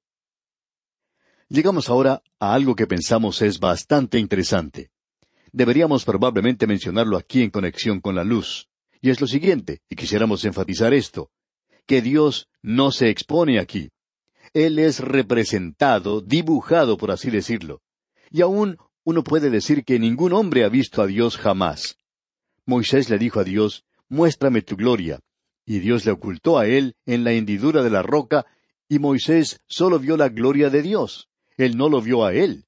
Llegamos 1.48 1.88
ahora 1.88 2.22
a 2.40 2.54
algo 2.54 2.74
que 2.74 2.86
pensamos 2.86 3.42
es 3.42 3.60
bastante 3.60 4.18
interesante. 4.18 4.90
Deberíamos 5.52 6.04
probablemente 6.04 6.66
mencionarlo 6.66 7.16
aquí 7.16 7.42
en 7.42 7.50
conexión 7.50 8.00
con 8.00 8.14
la 8.14 8.24
luz. 8.24 8.68
Y 9.00 9.10
es 9.10 9.20
lo 9.20 9.26
siguiente, 9.26 9.82
y 9.88 9.94
quisiéramos 9.94 10.44
enfatizar 10.44 10.92
esto 10.92 11.30
que 11.86 12.02
Dios 12.02 12.48
no 12.62 12.90
se 12.90 13.08
expone 13.08 13.58
aquí. 13.60 13.90
Él 14.52 14.78
es 14.78 15.00
representado, 15.00 16.20
dibujado, 16.20 16.96
por 16.96 17.12
así 17.12 17.30
decirlo. 17.30 17.80
Y 18.36 18.42
aún 18.42 18.76
uno 19.02 19.24
puede 19.24 19.48
decir 19.48 19.82
que 19.82 19.98
ningún 19.98 20.34
hombre 20.34 20.62
ha 20.64 20.68
visto 20.68 21.00
a 21.00 21.06
Dios 21.06 21.38
jamás. 21.38 21.96
Moisés 22.66 23.08
le 23.08 23.16
dijo 23.16 23.40
a 23.40 23.44
Dios, 23.44 23.86
Muéstrame 24.10 24.60
tu 24.60 24.76
gloria. 24.76 25.20
Y 25.64 25.78
Dios 25.78 26.04
le 26.04 26.10
ocultó 26.10 26.58
a 26.58 26.66
él 26.66 26.96
en 27.06 27.24
la 27.24 27.32
hendidura 27.32 27.82
de 27.82 27.88
la 27.88 28.02
roca, 28.02 28.44
y 28.90 28.98
Moisés 28.98 29.62
solo 29.66 29.98
vio 29.98 30.18
la 30.18 30.28
gloria 30.28 30.68
de 30.68 30.82
Dios. 30.82 31.30
Él 31.56 31.78
no 31.78 31.88
lo 31.88 32.02
vio 32.02 32.26
a 32.26 32.34
él. 32.34 32.66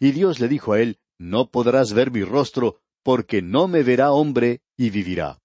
Y 0.00 0.10
Dios 0.10 0.40
le 0.40 0.48
dijo 0.48 0.72
a 0.72 0.80
él, 0.80 0.98
No 1.16 1.48
podrás 1.48 1.92
ver 1.92 2.10
mi 2.10 2.24
rostro, 2.24 2.80
porque 3.04 3.40
no 3.40 3.68
me 3.68 3.84
verá 3.84 4.10
hombre 4.10 4.62
y 4.76 4.90
vivirá. 4.90 5.40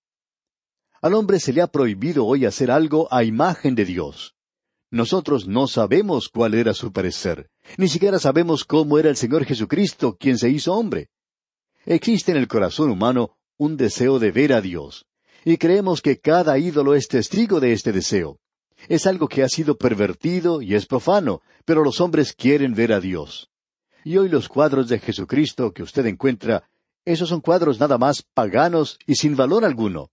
Al 1.00 1.14
hombre 1.14 1.40
se 1.40 1.54
le 1.54 1.62
ha 1.62 1.68
prohibido 1.68 2.26
hoy 2.26 2.48
hacer 2.48 2.72
algo 2.72 3.08
a 3.14 3.24
imagen 3.24 3.76
de 3.76 3.86
Dios. 3.86 4.34
Nosotros 4.92 5.48
no 5.48 5.68
sabemos 5.68 6.30
cuál 6.30 6.56
era 6.56 6.74
su 6.74 6.92
parecer, 6.92 7.50
ni 7.78 7.88
siquiera 7.88 8.18
sabemos 8.18 8.66
cómo 8.66 8.98
era 8.98 9.10
el 9.10 9.18
Señor 9.18 9.46
Jesucristo, 9.46 10.18
quien 10.20 10.38
se 10.38 10.50
hizo 10.50 10.74
hombre. 10.74 11.10
Existe 11.86 12.32
en 12.32 12.38
el 12.38 12.48
corazón 12.48 12.90
humano 12.90 13.38
un 13.58 13.78
deseo 13.78 14.18
de 14.18 14.32
ver 14.32 14.52
a 14.54 14.62
Dios, 14.62 15.06
y 15.46 15.58
creemos 15.58 16.02
que 16.02 16.20
cada 16.20 16.58
ídolo 16.58 16.96
es 16.96 17.08
testigo 17.08 17.60
de 17.60 17.74
este 17.74 17.92
deseo. 17.92 18.40
Es 18.88 19.06
algo 19.06 19.28
que 19.28 19.44
ha 19.44 19.50
sido 19.50 19.78
pervertido 19.78 20.62
y 20.62 20.74
es 20.74 20.86
profano, 20.86 21.42
pero 21.66 21.84
los 21.84 22.02
hombres 22.02 22.34
quieren 22.34 22.74
ver 22.74 22.94
a 22.94 23.00
Dios. 23.00 23.50
Y 24.04 24.18
hoy 24.18 24.30
los 24.30 24.48
cuadros 24.48 24.88
de 24.88 25.00
Jesucristo 25.00 25.72
que 25.72 25.84
usted 25.84 26.06
encuentra, 26.06 26.70
esos 27.06 27.30
son 27.30 27.42
cuadros 27.42 27.80
nada 27.80 27.98
más 27.98 28.24
paganos 28.34 28.98
y 29.06 29.16
sin 29.16 29.36
valor 29.36 29.66
alguno. 29.66 30.10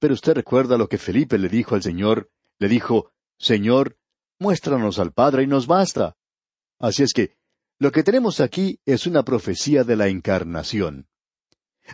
Pero 0.00 0.14
usted 0.14 0.34
recuerda 0.34 0.76
lo 0.76 0.88
que 0.88 0.98
Felipe 0.98 1.38
le 1.38 1.48
dijo 1.48 1.74
al 1.74 1.82
Señor, 1.82 2.28
le 2.58 2.68
dijo, 2.68 3.12
Señor, 3.38 3.96
muéstranos 4.42 4.98
al 4.98 5.12
Padre 5.12 5.44
y 5.44 5.46
nos 5.46 5.66
basta. 5.66 6.16
Así 6.78 7.02
es 7.02 7.14
que, 7.14 7.36
lo 7.78 7.90
que 7.90 8.02
tenemos 8.02 8.40
aquí 8.40 8.78
es 8.84 9.06
una 9.06 9.22
profecía 9.22 9.84
de 9.84 9.96
la 9.96 10.08
encarnación. 10.08 11.06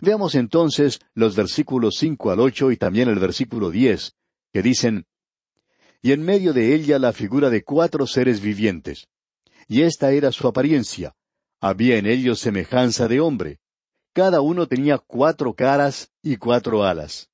Veamos 0.01 0.35
entonces 0.35 0.99
los 1.13 1.35
versículos 1.35 1.95
cinco 1.97 2.31
al 2.31 2.41
ocho 2.41 2.71
y 2.71 2.77
también 2.77 3.07
el 3.07 3.19
versículo 3.19 3.71
diez, 3.71 4.15
que 4.51 4.61
dicen 4.61 5.05
Y 6.01 6.11
en 6.11 6.23
medio 6.23 6.51
de 6.51 6.75
ella 6.75 6.99
la 6.99 7.13
figura 7.13 7.49
de 7.49 7.63
cuatro 7.63 8.05
seres 8.05 8.41
vivientes. 8.41 9.07
Y 9.67 9.83
esta 9.83 10.11
era 10.11 10.31
su 10.31 10.47
apariencia. 10.47 11.15
Había 11.61 11.97
en 11.97 12.05
ellos 12.05 12.39
semejanza 12.39 13.07
de 13.07 13.19
hombre. 13.21 13.59
Cada 14.13 14.41
uno 14.41 14.67
tenía 14.67 14.97
cuatro 14.97 15.53
caras 15.53 16.11
y 16.21 16.37
cuatro 16.37 16.83
alas 16.83 17.29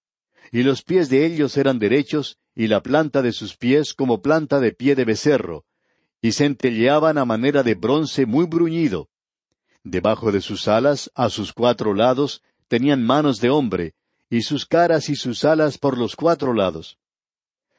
y 0.56 0.64
los 0.64 0.84
pies 0.84 1.10
de 1.10 1.26
ellos 1.26 1.58
eran 1.58 1.80
derechos, 1.80 2.40
y 2.56 2.68
la 2.68 2.82
planta 2.82 3.22
de 3.22 3.34
sus 3.34 3.58
pies 3.58 3.94
como 3.94 4.22
planta 4.22 4.60
de 4.60 4.72
pie 4.72 4.96
de 4.96 5.04
becerro, 5.04 5.66
y 6.22 6.32
centelleaban 6.32 7.18
a 7.18 7.26
manera 7.26 7.62
de 7.62 7.76
bronce 7.76 8.26
muy 8.26 8.46
bruñido. 8.46 9.10
Debajo 9.84 10.32
de 10.32 10.42
sus 10.42 10.68
alas, 10.68 11.12
a 11.14 11.30
sus 11.30 11.54
cuatro 11.54 11.94
lados, 11.94 12.42
tenían 12.68 13.04
manos 13.04 13.42
de 13.42 13.50
hombre, 13.50 13.94
y 14.30 14.42
sus 14.42 14.66
caras 14.66 15.10
y 15.10 15.16
sus 15.16 15.46
alas 15.46 15.78
por 15.78 15.98
los 15.98 16.16
cuatro 16.16 16.54
lados. 16.54 16.98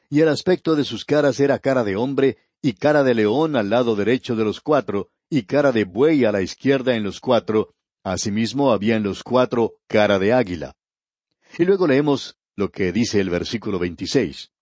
Y 0.09 0.21
el 0.21 0.29
aspecto 0.29 0.77
de 0.77 0.85
sus 0.85 1.05
caras 1.05 1.41
era 1.41 1.59
cara 1.59 1.83
de 1.83 1.97
hombre, 1.97 2.37
y 2.63 2.75
cara 2.75 3.03
de 3.03 3.15
león 3.15 3.57
al 3.57 3.71
lado 3.71 3.97
derecho 3.97 4.37
de 4.37 4.45
los 4.45 4.61
cuatro, 4.61 5.09
y 5.29 5.43
cara 5.43 5.73
de 5.73 5.85
buey 5.85 6.25
a 6.25 6.33
la 6.33 6.43
izquierda 6.43 6.95
en 6.95 7.03
los 7.03 7.19
cuatro, 7.19 7.75
asimismo 8.05 8.71
había 8.71 8.97
en 8.97 9.03
los 9.03 9.25
cuatro 9.25 9.75
cara 9.89 10.19
de 10.19 10.33
águila. 10.33 10.77
Y 11.59 11.65
luego 11.65 11.87
leemos 11.87 12.37
lo 12.55 12.71
que 12.71 12.93
dice 12.93 13.21
el 13.21 13.31
versículo 13.31 13.79
26. 13.79 14.53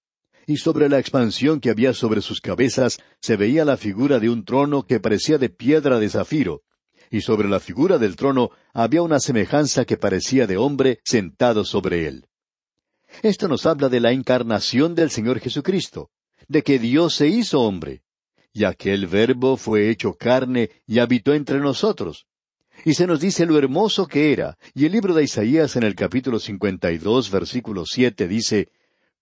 Y 0.47 0.59
sobre 0.59 0.89
la 0.89 0.99
expansión 0.99 1.61
que 1.61 1.71
había 1.71 1.95
sobre 1.95 2.21
sus 2.21 2.41
cabezas 2.41 2.99
se 3.21 3.37
veía 3.37 3.65
la 3.65 3.77
figura 3.77 4.19
de 4.21 4.29
un 4.29 4.45
trono 4.45 4.85
que 4.87 5.01
parecía 5.01 5.39
de 5.39 5.49
piedra 5.49 5.99
de 5.99 6.09
zafiro, 6.09 6.63
y 7.11 7.21
sobre 7.21 7.49
la 7.49 7.61
figura 7.61 7.99
del 7.99 8.17
trono 8.17 8.51
había 8.73 9.03
una 9.03 9.21
semejanza 9.21 9.85
que 9.85 9.97
parecía 9.97 10.47
de 10.47 10.57
hombre 10.57 11.01
sentado 11.05 11.65
sobre 11.65 12.07
él. 12.07 12.27
Esto 13.23 13.49
nos 13.49 13.67
habla 13.67 13.89
de 13.89 14.01
la 14.01 14.13
encarnación 14.13 14.95
del 14.95 15.11
Señor 15.11 15.39
Jesucristo, 15.39 16.11
de 16.49 16.63
que 16.63 16.79
Dios 16.79 17.15
se 17.15 17.29
hizo 17.29 17.61
hombre, 17.61 18.03
y 18.53 18.65
aquel 18.65 19.07
verbo 19.07 19.57
fue 19.57 19.91
hecho 19.91 20.15
carne 20.15 20.71
y 20.87 20.99
habitó 20.99 21.35
entre 21.35 21.59
nosotros. 21.59 22.27
Y 22.85 22.95
se 22.95 23.07
nos 23.07 23.21
dice 23.21 23.47
lo 23.47 23.59
hermoso 23.59 24.07
que 24.07 24.33
era. 24.33 24.59
Y 24.75 24.87
el 24.87 24.93
libro 24.93 25.15
de 25.15 25.25
Isaías 25.25 25.77
en 25.77 25.85
el 25.85 25.95
capítulo 25.95 26.39
52, 26.39 27.31
versículo 27.31 27.85
siete 27.87 28.29
dice, 28.29 28.69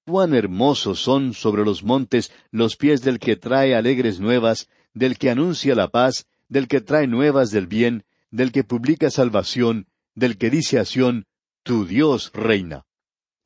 Cuán 0.04 0.34
hermosos 0.34 1.00
son 1.00 1.32
sobre 1.32 1.64
los 1.64 1.84
montes 1.84 2.32
los 2.50 2.76
pies 2.76 3.02
del 3.02 3.20
que 3.20 3.36
trae 3.36 3.76
alegres 3.76 4.18
nuevas, 4.18 4.68
del 4.94 5.16
que 5.16 5.30
anuncia 5.30 5.76
la 5.76 5.88
paz, 5.88 6.26
del 6.48 6.66
que 6.66 6.80
trae 6.80 7.06
nuevas 7.06 7.50
del 7.50 7.68
bien, 7.68 8.04
del 8.30 8.50
que 8.50 8.64
publica 8.64 9.10
salvación, 9.10 9.86
del 10.14 10.38
que 10.38 10.50
dice 10.50 10.80
a 10.80 10.84
Sión, 10.84 11.26
Tu 11.62 11.86
Dios 11.86 12.32
reina. 12.34 12.84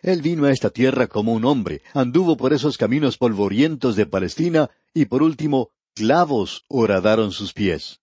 Él 0.01 0.23
vino 0.23 0.47
a 0.47 0.51
esta 0.51 0.71
tierra 0.71 1.09
como 1.09 1.35
un 1.35 1.45
hombre, 1.45 1.83
anduvo 1.93 2.37
por 2.37 2.53
esos 2.55 2.79
caminos 2.79 3.19
polvorientos 3.19 3.95
de 3.95 4.07
Palestina, 4.07 4.71
y 4.95 5.07
por 5.07 5.23
último, 5.23 5.71
clavos 5.95 6.65
horadaron 6.69 7.33
sus 7.33 7.53
pies. 7.53 8.01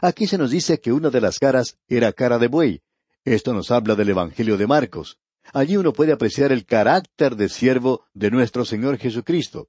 Aquí 0.00 0.26
se 0.26 0.38
nos 0.38 0.50
dice 0.50 0.80
que 0.80 0.92
una 0.92 1.10
de 1.10 1.20
las 1.20 1.38
caras 1.38 1.76
era 1.88 2.12
cara 2.12 2.38
de 2.38 2.46
buey. 2.46 2.82
Esto 3.24 3.52
nos 3.52 3.70
habla 3.70 3.96
del 3.96 4.10
Evangelio 4.10 4.56
de 4.56 4.66
Marcos. 4.66 5.18
Allí 5.52 5.76
uno 5.76 5.92
puede 5.92 6.12
apreciar 6.12 6.52
el 6.52 6.64
carácter 6.64 7.36
de 7.36 7.48
siervo 7.48 8.06
de 8.14 8.30
nuestro 8.30 8.64
Señor 8.64 8.98
Jesucristo. 8.98 9.68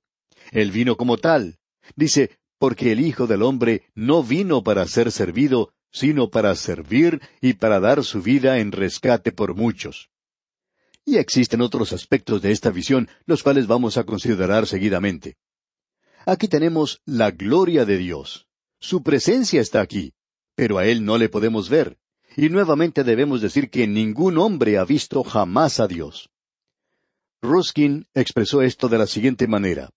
Él 0.51 0.71
vino 0.71 0.97
como 0.97 1.17
tal. 1.17 1.59
Dice, 1.95 2.37
porque 2.59 2.91
el 2.91 2.99
Hijo 2.99 3.27
del 3.27 3.41
Hombre 3.41 3.83
no 3.95 4.23
vino 4.23 4.63
para 4.63 4.87
ser 4.87 5.11
servido, 5.11 5.73
sino 5.91 6.29
para 6.29 6.55
servir 6.55 7.21
y 7.41 7.53
para 7.53 7.79
dar 7.79 8.03
su 8.03 8.21
vida 8.21 8.59
en 8.59 8.71
rescate 8.71 9.31
por 9.31 9.55
muchos. 9.55 10.09
Y 11.03 11.17
existen 11.17 11.61
otros 11.61 11.93
aspectos 11.93 12.41
de 12.41 12.51
esta 12.51 12.69
visión, 12.69 13.09
los 13.25 13.41
cuales 13.41 13.65
vamos 13.65 13.97
a 13.97 14.03
considerar 14.03 14.67
seguidamente. 14.67 15.37
Aquí 16.25 16.47
tenemos 16.47 17.01
la 17.05 17.31
gloria 17.31 17.85
de 17.85 17.97
Dios. 17.97 18.47
Su 18.79 19.01
presencia 19.01 19.61
está 19.61 19.81
aquí 19.81 20.13
pero 20.61 20.77
a 20.77 20.85
Él 20.85 21.03
no 21.03 21.17
le 21.17 21.27
podemos 21.29 21.69
ver. 21.69 21.97
Y 22.35 22.49
nuevamente 22.49 23.03
debemos 23.03 23.41
decir 23.41 23.69
que 23.69 23.87
ningún 23.87 24.37
hombre 24.37 24.77
ha 24.77 24.85
visto 24.85 25.23
jamás 25.23 25.79
a 25.79 25.87
Dios. 25.87 26.29
Ruskin 27.41 28.07
expresó 28.13 28.61
esto 28.61 28.87
de 28.87 28.97
la 28.97 29.07
siguiente 29.07 29.47
manera. 29.47 29.89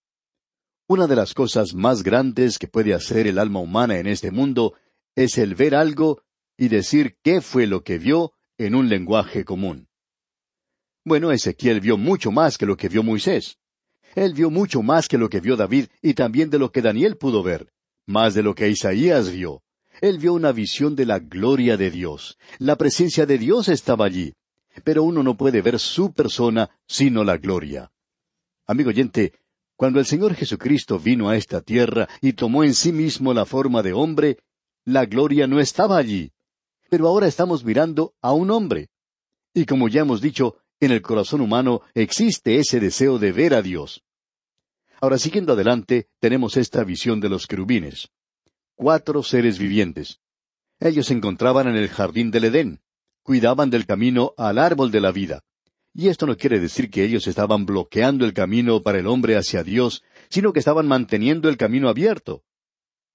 Una 0.87 1.07
de 1.07 1.17
las 1.17 1.35
cosas 1.35 1.75
más 1.75 2.03
grandes 2.03 2.59
que 2.59 2.69
puede 2.69 2.95
hacer 2.95 3.26
el 3.26 3.38
alma 3.38 3.61
humana 3.61 3.99
en 3.99 4.07
este 4.07 4.31
mundo 4.31 4.75
es 5.14 5.38
el 5.38 5.55
ver 5.55 5.75
algo 5.75 6.23
y 6.57 6.69
decir 6.69 7.17
qué 7.23 7.41
fue 7.41 7.67
lo 7.67 7.83
que 7.83 7.99
vio 7.99 8.33
en 8.59 8.75
un 8.75 8.88
lenguaje 8.88 9.45
común. 9.45 9.88
Bueno, 11.05 11.33
Ezequiel 11.33 11.81
vio 11.81 11.97
mucho 11.97 12.31
más 12.31 12.57
que 12.57 12.67
lo 12.67 12.76
que 12.76 12.88
vio 12.88 13.03
Moisés. 13.03 13.59
Él 14.14 14.33
vio 14.33 14.50
mucho 14.50 14.83
más 14.83 15.09
que 15.09 15.19
lo 15.19 15.29
que 15.29 15.41
vio 15.41 15.57
David 15.57 15.87
y 16.00 16.14
también 16.14 16.50
de 16.50 16.59
lo 16.59 16.71
que 16.71 16.83
Daniel 16.83 17.17
pudo 17.17 17.43
ver, 17.43 17.73
más 18.07 18.35
de 18.35 18.43
lo 18.43 18.55
que 18.55 18.69
Isaías 18.69 19.31
vio. 19.31 19.63
Él 20.01 20.19
vio 20.19 20.35
una 20.35 20.53
visión 20.53 20.97
de 20.97 21.07
la 21.07 21.19
gloria 21.19 21.77
de 21.77 21.91
Dios. 21.91 22.39
La 22.59 22.77
presencia 22.77 23.27
de 23.27 23.39
Dios 23.39 23.69
estaba 23.69 24.07
allí. 24.07 24.35
Pero 24.83 25.05
uno 25.05 25.23
no 25.23 25.37
puede 25.37 25.63
ver 25.63 25.79
su 25.79 26.13
persona 26.13 26.71
sino 26.87 27.23
la 27.23 27.37
gloria. 27.37 27.93
Amigo 28.67 28.91
oyente, 28.91 29.33
cuando 29.77 30.01
el 30.01 30.07
Señor 30.07 30.35
Jesucristo 30.35 30.99
vino 30.99 31.29
a 31.29 31.37
esta 31.37 31.61
tierra 31.61 32.09
y 32.21 32.33
tomó 32.33 32.65
en 32.65 32.75
sí 32.75 32.93
mismo 32.93 33.35
la 33.35 33.45
forma 33.45 33.83
de 33.83 33.93
hombre, 33.93 34.39
la 34.85 35.07
gloria 35.07 35.47
no 35.47 35.61
estaba 35.61 35.97
allí. 35.97 36.33
Pero 36.91 37.09
ahora 37.09 37.27
estamos 37.27 37.65
mirando 37.65 38.15
a 38.21 38.33
un 38.33 38.51
hombre. 38.51 38.89
Y 39.53 39.67
como 39.67 39.89
ya 39.89 40.03
hemos 40.03 40.21
dicho, 40.21 40.57
en 40.81 40.91
el 40.91 41.03
corazón 41.03 41.41
humano 41.41 41.83
existe 41.95 42.59
ese 42.59 42.81
deseo 42.81 43.19
de 43.19 43.33
ver 43.33 43.55
a 43.55 43.63
Dios. 43.63 44.03
Ahora, 45.01 45.19
siguiendo 45.19 45.53
adelante, 45.53 46.09
tenemos 46.19 46.57
esta 46.57 46.83
visión 46.85 47.21
de 47.21 47.29
los 47.29 47.47
querubines. 47.47 48.09
Cuatro 48.76 49.23
seres 49.23 49.59
vivientes. 49.59 50.19
Ellos 50.81 51.07
se 51.07 51.14
encontraban 51.14 51.69
en 51.69 51.76
el 51.76 51.88
jardín 51.88 52.33
del 52.33 52.47
Edén. 52.47 52.81
Cuidaban 53.23 53.71
del 53.71 53.87
camino 53.87 54.35
al 54.37 54.59
árbol 54.59 54.90
de 54.90 55.00
la 55.00 55.12
vida. 55.12 55.45
Y 55.95 56.09
esto 56.09 56.26
no 56.26 56.37
quiere 56.37 56.59
decir 56.59 56.90
que 56.90 57.04
ellos 57.04 57.28
estaban 57.28 57.66
bloqueando 57.66 58.25
el 58.25 58.35
camino 58.35 58.83
para 58.83 58.99
el 58.99 59.07
hombre 59.07 59.37
hacia 59.37 59.62
Dios, 59.62 60.02
sino 60.28 60.52
que 60.52 60.59
estaban 60.59 60.88
manteniendo 60.88 61.49
el 61.49 61.57
camino 61.57 61.88
abierto. 61.88 62.43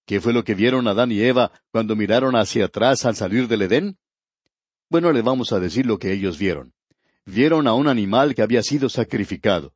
¿Qué 0.06 0.22
fue 0.22 0.32
lo 0.32 0.46
que 0.46 0.56
vieron 0.56 0.88
Adán 0.88 1.12
y 1.12 1.20
Eva 1.22 1.52
cuando 1.72 1.98
miraron 1.98 2.38
hacia 2.38 2.66
atrás 2.66 3.06
al 3.06 3.18
salir 3.18 3.50
del 3.50 3.64
Edén? 3.64 3.98
Bueno, 4.90 5.12
le 5.12 5.22
vamos 5.22 5.52
a 5.52 5.60
decir 5.60 5.86
lo 5.86 6.00
que 6.00 6.14
ellos 6.14 6.40
vieron. 6.40 6.74
Vieron 7.26 7.68
a 7.68 7.74
un 7.74 7.90
animal 7.90 8.34
que 8.34 8.42
había 8.42 8.64
sido 8.64 8.88
sacrificado. 8.88 9.74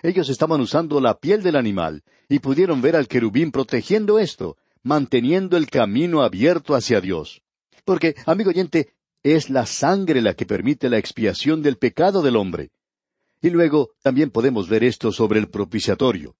Ellos 0.00 0.28
estaban 0.28 0.60
usando 0.60 1.00
la 1.00 1.18
piel 1.18 1.42
del 1.42 1.56
animal 1.56 2.04
y 2.28 2.38
pudieron 2.38 2.80
ver 2.80 2.94
al 2.94 3.08
querubín 3.08 3.50
protegiendo 3.50 4.18
esto, 4.20 4.56
manteniendo 4.84 5.56
el 5.56 5.68
camino 5.68 6.22
abierto 6.22 6.76
hacia 6.76 7.00
Dios. 7.00 7.42
Porque, 7.84 8.14
amigo 8.26 8.50
oyente, 8.50 8.94
es 9.24 9.50
la 9.50 9.66
sangre 9.66 10.22
la 10.22 10.34
que 10.34 10.46
permite 10.46 10.88
la 10.88 10.98
expiación 10.98 11.62
del 11.62 11.78
pecado 11.78 12.22
del 12.22 12.36
hombre. 12.36 12.70
Y 13.42 13.50
luego 13.50 13.90
también 14.02 14.30
podemos 14.30 14.68
ver 14.68 14.84
esto 14.84 15.10
sobre 15.10 15.40
el 15.40 15.48
propiciatorio. 15.48 16.36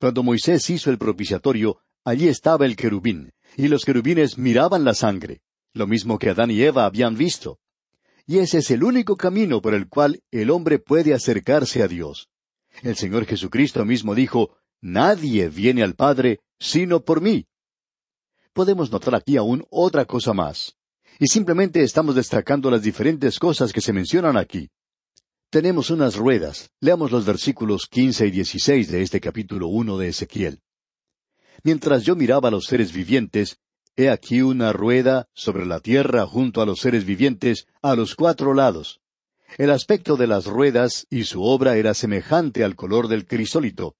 Cuando 0.00 0.22
Moisés 0.22 0.68
hizo 0.70 0.90
el 0.90 0.98
propiciatorio, 0.98 1.78
allí 2.04 2.28
estaba 2.28 2.66
el 2.66 2.74
querubín, 2.74 3.32
y 3.56 3.68
los 3.68 3.84
querubines 3.84 4.38
miraban 4.38 4.84
la 4.84 4.94
sangre, 4.94 5.42
lo 5.74 5.86
mismo 5.86 6.18
que 6.18 6.30
Adán 6.30 6.50
y 6.50 6.62
Eva 6.62 6.86
habían 6.86 7.16
visto. 7.16 7.58
Y 8.26 8.38
ese 8.38 8.58
es 8.58 8.70
el 8.70 8.82
único 8.82 9.16
camino 9.16 9.60
por 9.60 9.74
el 9.74 9.88
cual 9.88 10.22
el 10.30 10.50
hombre 10.50 10.78
puede 10.78 11.12
acercarse 11.12 11.82
a 11.82 11.88
Dios. 11.88 12.28
El 12.82 12.96
Señor 12.96 13.26
Jesucristo 13.26 13.84
mismo 13.84 14.14
dijo, 14.14 14.56
Nadie 14.80 15.48
viene 15.48 15.82
al 15.82 15.94
Padre 15.94 16.40
sino 16.58 17.04
por 17.04 17.20
mí. 17.20 17.46
Podemos 18.52 18.90
notar 18.92 19.14
aquí 19.14 19.36
aún 19.36 19.64
otra 19.70 20.04
cosa 20.04 20.32
más 20.32 20.76
y 21.18 21.26
simplemente 21.26 21.82
estamos 21.82 22.14
destacando 22.14 22.70
las 22.70 22.82
diferentes 22.82 23.38
cosas 23.38 23.72
que 23.72 23.80
se 23.80 23.92
mencionan 23.92 24.36
aquí. 24.36 24.70
Tenemos 25.50 25.90
unas 25.90 26.16
ruedas. 26.16 26.70
Leamos 26.80 27.12
los 27.12 27.24
versículos 27.24 27.86
quince 27.86 28.26
y 28.26 28.30
dieciséis 28.30 28.90
de 28.90 29.02
este 29.02 29.20
capítulo 29.20 29.68
uno 29.68 29.98
de 29.98 30.08
Ezequiel. 30.08 30.60
Mientras 31.62 32.04
yo 32.04 32.16
miraba 32.16 32.48
a 32.48 32.50
los 32.50 32.64
seres 32.64 32.92
vivientes, 32.92 33.58
he 33.94 34.08
aquí 34.08 34.42
una 34.42 34.72
rueda 34.72 35.28
sobre 35.34 35.66
la 35.66 35.80
tierra 35.80 36.26
junto 36.26 36.60
a 36.60 36.66
los 36.66 36.80
seres 36.80 37.04
vivientes 37.04 37.66
a 37.82 37.94
los 37.94 38.14
cuatro 38.14 38.54
lados. 38.54 39.00
El 39.58 39.70
aspecto 39.70 40.16
de 40.16 40.26
las 40.26 40.46
ruedas 40.46 41.06
y 41.10 41.24
su 41.24 41.42
obra 41.42 41.76
era 41.76 41.92
semejante 41.94 42.64
al 42.64 42.74
color 42.74 43.08
del 43.08 43.26
crisólito. 43.26 43.94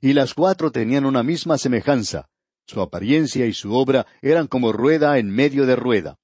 Y 0.00 0.12
las 0.12 0.34
cuatro 0.34 0.70
tenían 0.70 1.06
una 1.06 1.22
misma 1.22 1.56
semejanza. 1.56 2.28
Su 2.72 2.80
apariencia 2.80 3.44
y 3.44 3.52
su 3.52 3.74
obra 3.74 4.06
eran 4.22 4.46
como 4.46 4.72
rueda 4.72 5.18
en 5.18 5.28
medio 5.28 5.66
de 5.66 5.76
rueda. 5.76 6.18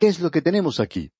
¿Qué 0.00 0.08
es 0.08 0.18
lo 0.18 0.32
que 0.32 0.42
tenemos 0.42 0.80
aquí? 0.80 1.12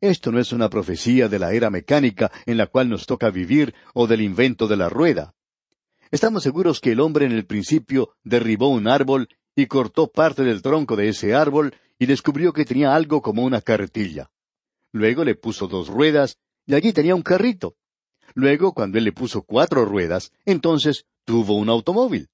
Esto 0.00 0.32
no 0.32 0.40
es 0.40 0.50
una 0.52 0.70
profecía 0.70 1.28
de 1.28 1.38
la 1.38 1.52
era 1.52 1.68
mecánica 1.68 2.32
en 2.46 2.56
la 2.56 2.68
cual 2.68 2.88
nos 2.88 3.04
toca 3.04 3.28
vivir 3.28 3.74
o 3.92 4.06
del 4.06 4.22
invento 4.22 4.66
de 4.66 4.78
la 4.78 4.88
rueda. 4.88 5.34
Estamos 6.10 6.42
seguros 6.42 6.80
que 6.80 6.92
el 6.92 7.00
hombre 7.00 7.26
en 7.26 7.32
el 7.32 7.44
principio 7.44 8.14
derribó 8.24 8.68
un 8.68 8.88
árbol 8.88 9.28
y 9.54 9.66
cortó 9.66 10.10
parte 10.10 10.42
del 10.42 10.62
tronco 10.62 10.96
de 10.96 11.10
ese 11.10 11.34
árbol 11.34 11.74
y 11.98 12.06
descubrió 12.06 12.54
que 12.54 12.64
tenía 12.64 12.94
algo 12.94 13.20
como 13.20 13.44
una 13.44 13.60
carretilla. 13.60 14.30
Luego 14.90 15.22
le 15.22 15.34
puso 15.34 15.68
dos 15.68 15.88
ruedas 15.88 16.38
y 16.64 16.72
allí 16.72 16.94
tenía 16.94 17.14
un 17.14 17.20
carrito. 17.22 17.76
Luego, 18.32 18.72
cuando 18.72 18.96
él 18.96 19.04
le 19.04 19.12
puso 19.12 19.42
cuatro 19.42 19.84
ruedas, 19.84 20.32
entonces 20.46 21.04
tuvo 21.26 21.56
un 21.58 21.68
automóvil. 21.68 22.30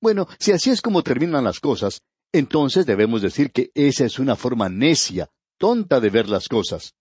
Bueno, 0.00 0.26
si 0.38 0.52
así 0.52 0.70
es 0.70 0.80
como 0.80 1.02
terminan 1.02 1.44
las 1.44 1.60
cosas, 1.60 2.02
entonces 2.32 2.86
debemos 2.86 3.22
decir 3.22 3.50
que 3.50 3.70
esa 3.74 4.04
es 4.04 4.18
una 4.18 4.36
forma 4.36 4.68
necia, 4.68 5.30
tonta 5.58 6.00
de 6.00 6.10
ver 6.10 6.28
las 6.28 6.48
cosas. 6.48 6.94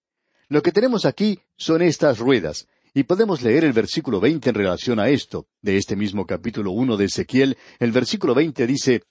Lo 0.48 0.62
que 0.62 0.72
tenemos 0.72 1.06
aquí 1.06 1.40
son 1.58 1.82
estas 1.82 2.20
ruedas, 2.20 2.68
y 2.94 3.04
podemos 3.04 3.42
leer 3.42 3.66
el 3.66 3.74
versículo 3.74 4.22
veinte 4.22 4.50
en 4.50 4.56
relación 4.56 5.00
a 5.00 5.10
esto, 5.10 5.48
de 5.62 5.78
este 5.78 5.98
mismo 5.98 6.26
capítulo 6.26 6.72
uno 6.72 6.96
de 6.96 7.06
Ezequiel, 7.06 7.58
el 7.80 7.92
versículo 7.92 8.34
veinte 8.34 8.66
dice 8.66 9.04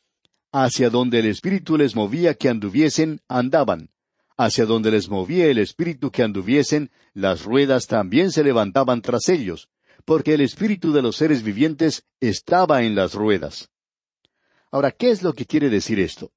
Hacia 0.52 0.88
donde 0.88 1.18
el 1.18 1.26
Espíritu 1.26 1.76
les 1.76 1.94
movía 1.94 2.34
que 2.34 2.48
anduviesen, 2.48 3.20
andaban. 3.28 3.90
Hacia 4.36 4.64
donde 4.64 4.90
les 4.90 5.10
movía 5.10 5.46
el 5.46 5.58
Espíritu 5.58 6.10
que 6.10 6.22
anduviesen, 6.22 6.90
las 7.12 7.44
ruedas 7.44 7.86
también 7.86 8.32
se 8.32 8.42
levantaban 8.42 9.02
tras 9.02 9.28
ellos, 9.28 9.68
porque 10.04 10.34
el 10.34 10.40
Espíritu 10.40 10.92
de 10.92 11.02
los 11.02 11.16
seres 11.16 11.42
vivientes 11.42 12.04
estaba 12.20 12.84
en 12.84 12.94
las 12.94 13.14
ruedas. 13.14 13.68
Ahora, 14.74 14.90
¿qué 14.90 15.10
es 15.10 15.22
lo 15.22 15.34
que 15.34 15.46
quiere 15.46 15.70
decir 15.70 16.00
esto? 16.00 16.32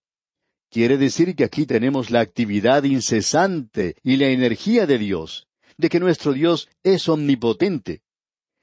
Quiere 0.69 1.00
decir 1.00 1.36
que 1.36 1.43
aquí 1.43 1.65
tenemos 1.65 2.12
la 2.12 2.19
actividad 2.19 2.84
incesante 2.84 3.95
y 4.04 4.17
la 4.17 4.28
energía 4.28 4.86
de 4.86 5.00
Dios, 5.00 5.47
de 5.76 5.89
que 5.89 6.00
nuestro 6.00 6.34
Dios 6.34 6.69
es 6.84 7.10
omnipotente. 7.10 8.04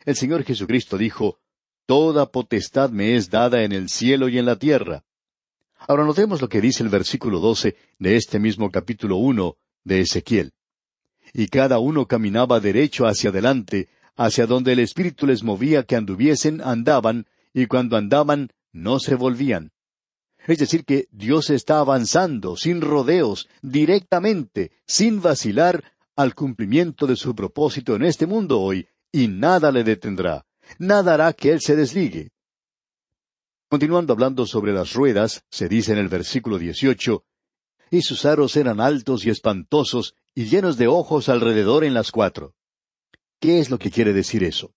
El 0.04 0.14
Señor 0.14 0.44
Jesucristo 0.44 0.96
dijo, 0.96 1.40
Toda 1.86 2.30
potestad 2.30 2.90
me 2.90 3.16
es 3.16 3.30
dada 3.30 3.64
en 3.64 3.72
el 3.72 3.88
cielo 3.88 4.28
y 4.28 4.38
en 4.38 4.46
la 4.46 4.60
tierra. 4.60 5.02
Ahora 5.88 6.04
notemos 6.04 6.40
lo 6.40 6.48
que 6.48 6.60
dice 6.60 6.84
el 6.84 6.88
versículo 6.88 7.40
doce 7.40 7.74
de 7.98 8.14
este 8.14 8.38
mismo 8.38 8.70
capítulo 8.70 9.16
uno 9.16 9.56
de 9.82 10.02
Ezequiel. 10.02 10.52
Y 11.32 11.48
cada 11.48 11.80
uno 11.80 12.06
caminaba 12.06 12.60
derecho 12.60 13.06
hacia 13.08 13.30
adelante, 13.30 13.88
hacia 14.14 14.46
donde 14.46 14.74
el 14.74 14.78
Espíritu 14.78 15.26
les 15.26 15.42
movía 15.42 15.82
que 15.82 15.96
anduviesen, 15.96 16.60
andaban, 16.60 17.26
y 17.52 17.66
cuando 17.66 17.96
andaban, 17.96 18.50
no 18.74 18.98
se 18.98 19.14
volvían. 19.14 19.72
Es 20.46 20.58
decir, 20.58 20.84
que 20.84 21.08
Dios 21.10 21.48
está 21.48 21.78
avanzando 21.78 22.56
sin 22.56 22.82
rodeos, 22.82 23.48
directamente, 23.62 24.72
sin 24.86 25.22
vacilar, 25.22 25.94
al 26.16 26.34
cumplimiento 26.34 27.06
de 27.06 27.16
su 27.16 27.34
propósito 27.34 27.96
en 27.96 28.04
este 28.04 28.26
mundo 28.26 28.60
hoy, 28.60 28.86
y 29.10 29.28
nada 29.28 29.72
le 29.72 29.82
detendrá, 29.84 30.44
nada 30.78 31.14
hará 31.14 31.32
que 31.32 31.50
Él 31.50 31.60
se 31.60 31.76
desligue. 31.76 32.30
Continuando 33.68 34.12
hablando 34.12 34.46
sobre 34.46 34.72
las 34.72 34.92
ruedas, 34.92 35.44
se 35.50 35.68
dice 35.68 35.92
en 35.92 35.98
el 35.98 36.08
versículo 36.08 36.58
dieciocho, 36.58 37.24
y 37.90 38.02
sus 38.02 38.24
aros 38.24 38.56
eran 38.56 38.80
altos 38.80 39.24
y 39.24 39.30
espantosos, 39.30 40.14
y 40.34 40.44
llenos 40.44 40.76
de 40.76 40.88
ojos 40.88 41.28
alrededor 41.28 41.84
en 41.84 41.94
las 41.94 42.10
cuatro. 42.10 42.54
¿Qué 43.40 43.60
es 43.60 43.70
lo 43.70 43.78
que 43.78 43.90
quiere 43.90 44.12
decir 44.12 44.44
eso? 44.44 44.74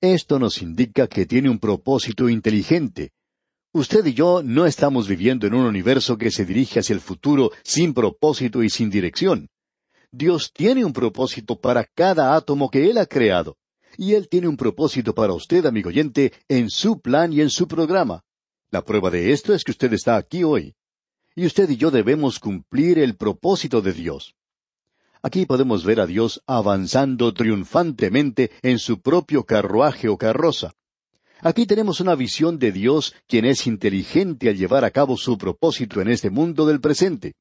Esto 0.00 0.38
nos 0.38 0.62
indica 0.62 1.08
que 1.08 1.26
tiene 1.26 1.50
un 1.50 1.58
propósito 1.58 2.28
inteligente, 2.28 3.12
Usted 3.72 4.06
y 4.06 4.14
yo 4.14 4.42
no 4.42 4.64
estamos 4.64 5.08
viviendo 5.08 5.46
en 5.46 5.52
un 5.52 5.66
universo 5.66 6.16
que 6.16 6.30
se 6.30 6.46
dirige 6.46 6.80
hacia 6.80 6.94
el 6.94 7.00
futuro 7.00 7.50
sin 7.62 7.92
propósito 7.92 8.62
y 8.62 8.70
sin 8.70 8.88
dirección. 8.88 9.50
Dios 10.10 10.52
tiene 10.54 10.86
un 10.86 10.94
propósito 10.94 11.60
para 11.60 11.84
cada 11.84 12.34
átomo 12.34 12.70
que 12.70 12.88
Él 12.88 12.96
ha 12.96 13.04
creado. 13.04 13.58
Y 13.98 14.14
Él 14.14 14.28
tiene 14.28 14.48
un 14.48 14.56
propósito 14.56 15.14
para 15.14 15.34
usted, 15.34 15.66
amigo 15.66 15.88
oyente, 15.88 16.32
en 16.48 16.70
su 16.70 17.00
plan 17.00 17.30
y 17.32 17.42
en 17.42 17.50
su 17.50 17.68
programa. 17.68 18.22
La 18.70 18.82
prueba 18.82 19.10
de 19.10 19.32
esto 19.32 19.52
es 19.52 19.64
que 19.64 19.72
usted 19.72 19.92
está 19.92 20.16
aquí 20.16 20.44
hoy. 20.44 20.74
Y 21.34 21.44
usted 21.44 21.68
y 21.68 21.76
yo 21.76 21.90
debemos 21.90 22.38
cumplir 22.38 22.98
el 22.98 23.16
propósito 23.16 23.82
de 23.82 23.92
Dios. 23.92 24.34
Aquí 25.20 25.44
podemos 25.44 25.84
ver 25.84 26.00
a 26.00 26.06
Dios 26.06 26.42
avanzando 26.46 27.34
triunfantemente 27.34 28.50
en 28.62 28.78
su 28.78 29.00
propio 29.00 29.44
carruaje 29.44 30.08
o 30.08 30.16
carroza. 30.16 30.72
Aquí 31.40 31.66
tenemos 31.66 32.00
una 32.00 32.16
visión 32.16 32.58
de 32.58 32.72
Dios 32.72 33.14
quien 33.28 33.44
es 33.44 33.66
inteligente 33.66 34.48
al 34.48 34.56
llevar 34.56 34.84
a 34.84 34.90
cabo 34.90 35.16
su 35.16 35.38
propósito 35.38 36.00
en 36.00 36.08
este 36.08 36.30
mundo 36.30 36.66
del 36.66 36.80
presente. 36.80 37.34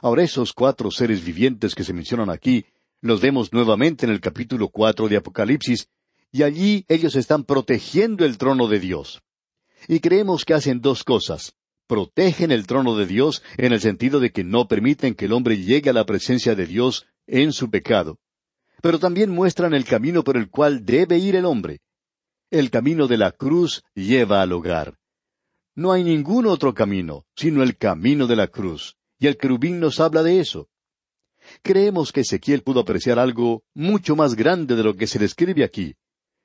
Ahora 0.00 0.22
esos 0.22 0.52
cuatro 0.52 0.90
seres 0.90 1.24
vivientes 1.24 1.74
que 1.74 1.84
se 1.84 1.92
mencionan 1.92 2.30
aquí, 2.30 2.64
los 3.00 3.20
vemos 3.20 3.52
nuevamente 3.52 4.06
en 4.06 4.12
el 4.12 4.20
capítulo 4.20 4.68
cuatro 4.68 5.08
de 5.08 5.16
Apocalipsis, 5.16 5.88
y 6.30 6.44
allí 6.44 6.84
ellos 6.88 7.16
están 7.16 7.44
protegiendo 7.44 8.24
el 8.24 8.38
trono 8.38 8.68
de 8.68 8.78
Dios. 8.78 9.20
Y 9.88 9.98
creemos 9.98 10.44
que 10.44 10.54
hacen 10.54 10.80
dos 10.80 11.02
cosas. 11.02 11.54
Protegen 11.88 12.52
el 12.52 12.66
trono 12.66 12.96
de 12.96 13.06
Dios 13.06 13.42
en 13.58 13.72
el 13.72 13.80
sentido 13.80 14.20
de 14.20 14.30
que 14.30 14.44
no 14.44 14.68
permiten 14.68 15.14
que 15.14 15.24
el 15.24 15.32
hombre 15.32 15.58
llegue 15.58 15.90
a 15.90 15.92
la 15.92 16.06
presencia 16.06 16.54
de 16.54 16.66
Dios 16.66 17.06
en 17.26 17.52
su 17.52 17.68
pecado. 17.68 18.18
Pero 18.80 18.98
también 18.98 19.30
muestran 19.30 19.74
el 19.74 19.84
camino 19.84 20.22
por 20.22 20.36
el 20.36 20.48
cual 20.48 20.84
debe 20.86 21.18
ir 21.18 21.34
el 21.34 21.44
hombre. 21.44 21.80
El 22.52 22.70
camino 22.70 23.08
de 23.08 23.16
la 23.16 23.32
cruz 23.32 23.82
lleva 23.94 24.42
al 24.42 24.52
hogar. 24.52 24.98
No 25.74 25.90
hay 25.90 26.04
ningún 26.04 26.44
otro 26.44 26.74
camino, 26.74 27.24
sino 27.34 27.62
el 27.62 27.78
camino 27.78 28.26
de 28.26 28.36
la 28.36 28.46
cruz, 28.46 28.98
y 29.18 29.26
el 29.26 29.38
querubín 29.38 29.80
nos 29.80 30.00
habla 30.00 30.22
de 30.22 30.38
eso. 30.38 30.68
Creemos 31.62 32.12
que 32.12 32.20
Ezequiel 32.20 32.60
pudo 32.60 32.80
apreciar 32.80 33.18
algo 33.18 33.62
mucho 33.72 34.16
más 34.16 34.34
grande 34.34 34.76
de 34.76 34.82
lo 34.82 34.94
que 34.94 35.06
se 35.06 35.18
describe 35.18 35.64
aquí. 35.64 35.94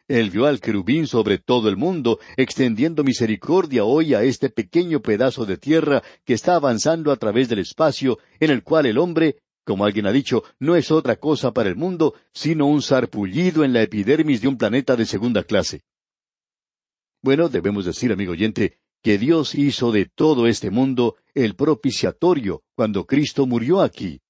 Él 0.08 0.30
vio 0.30 0.46
al 0.46 0.62
querubín 0.62 1.08
sobre 1.08 1.40
todo 1.40 1.68
el 1.68 1.76
mundo, 1.76 2.22
extendiendo 2.38 3.04
misericordia 3.04 3.84
hoy 3.84 4.14
a 4.14 4.24
este 4.24 4.50
pequeño 4.50 5.02
pedazo 5.02 5.46
de 5.46 5.58
tierra 5.58 6.02
que 6.24 6.36
está 6.36 6.56
avanzando 6.56 7.12
a 7.12 7.18
través 7.18 7.50
del 7.50 7.60
espacio, 7.60 8.18
en 8.40 8.52
el 8.52 8.64
cual 8.64 8.86
el 8.86 8.98
hombre, 8.98 9.40
como 9.66 9.84
alguien 9.84 10.08
ha 10.08 10.14
dicho, 10.14 10.46
no 10.58 10.78
es 10.78 10.90
otra 10.90 11.18
cosa 11.18 11.52
para 11.52 11.68
el 11.68 11.76
mundo, 11.76 12.14
sino 12.32 12.66
un 12.66 12.82
sarpullido 12.82 13.66
en 13.66 13.74
la 13.74 13.82
epidermis 13.82 14.40
de 14.40 14.48
un 14.48 14.58
planeta 14.58 14.96
de 14.96 15.06
segunda 15.06 15.44
clase. 15.44 15.82
Bueno, 17.28 17.50
debemos 17.50 17.84
decir, 17.84 18.14
amigo 18.14 18.32
oyente, 18.32 18.78
que 19.04 19.18
Dios 19.18 19.54
hizo 19.54 19.92
de 19.92 20.06
todo 20.06 20.48
este 20.48 20.72
mundo 20.72 21.18
el 21.34 21.56
propiciatorio 21.56 22.64
cuando 22.74 23.06
Cristo 23.06 23.46
murió 23.46 23.82
aquí. 23.82 24.22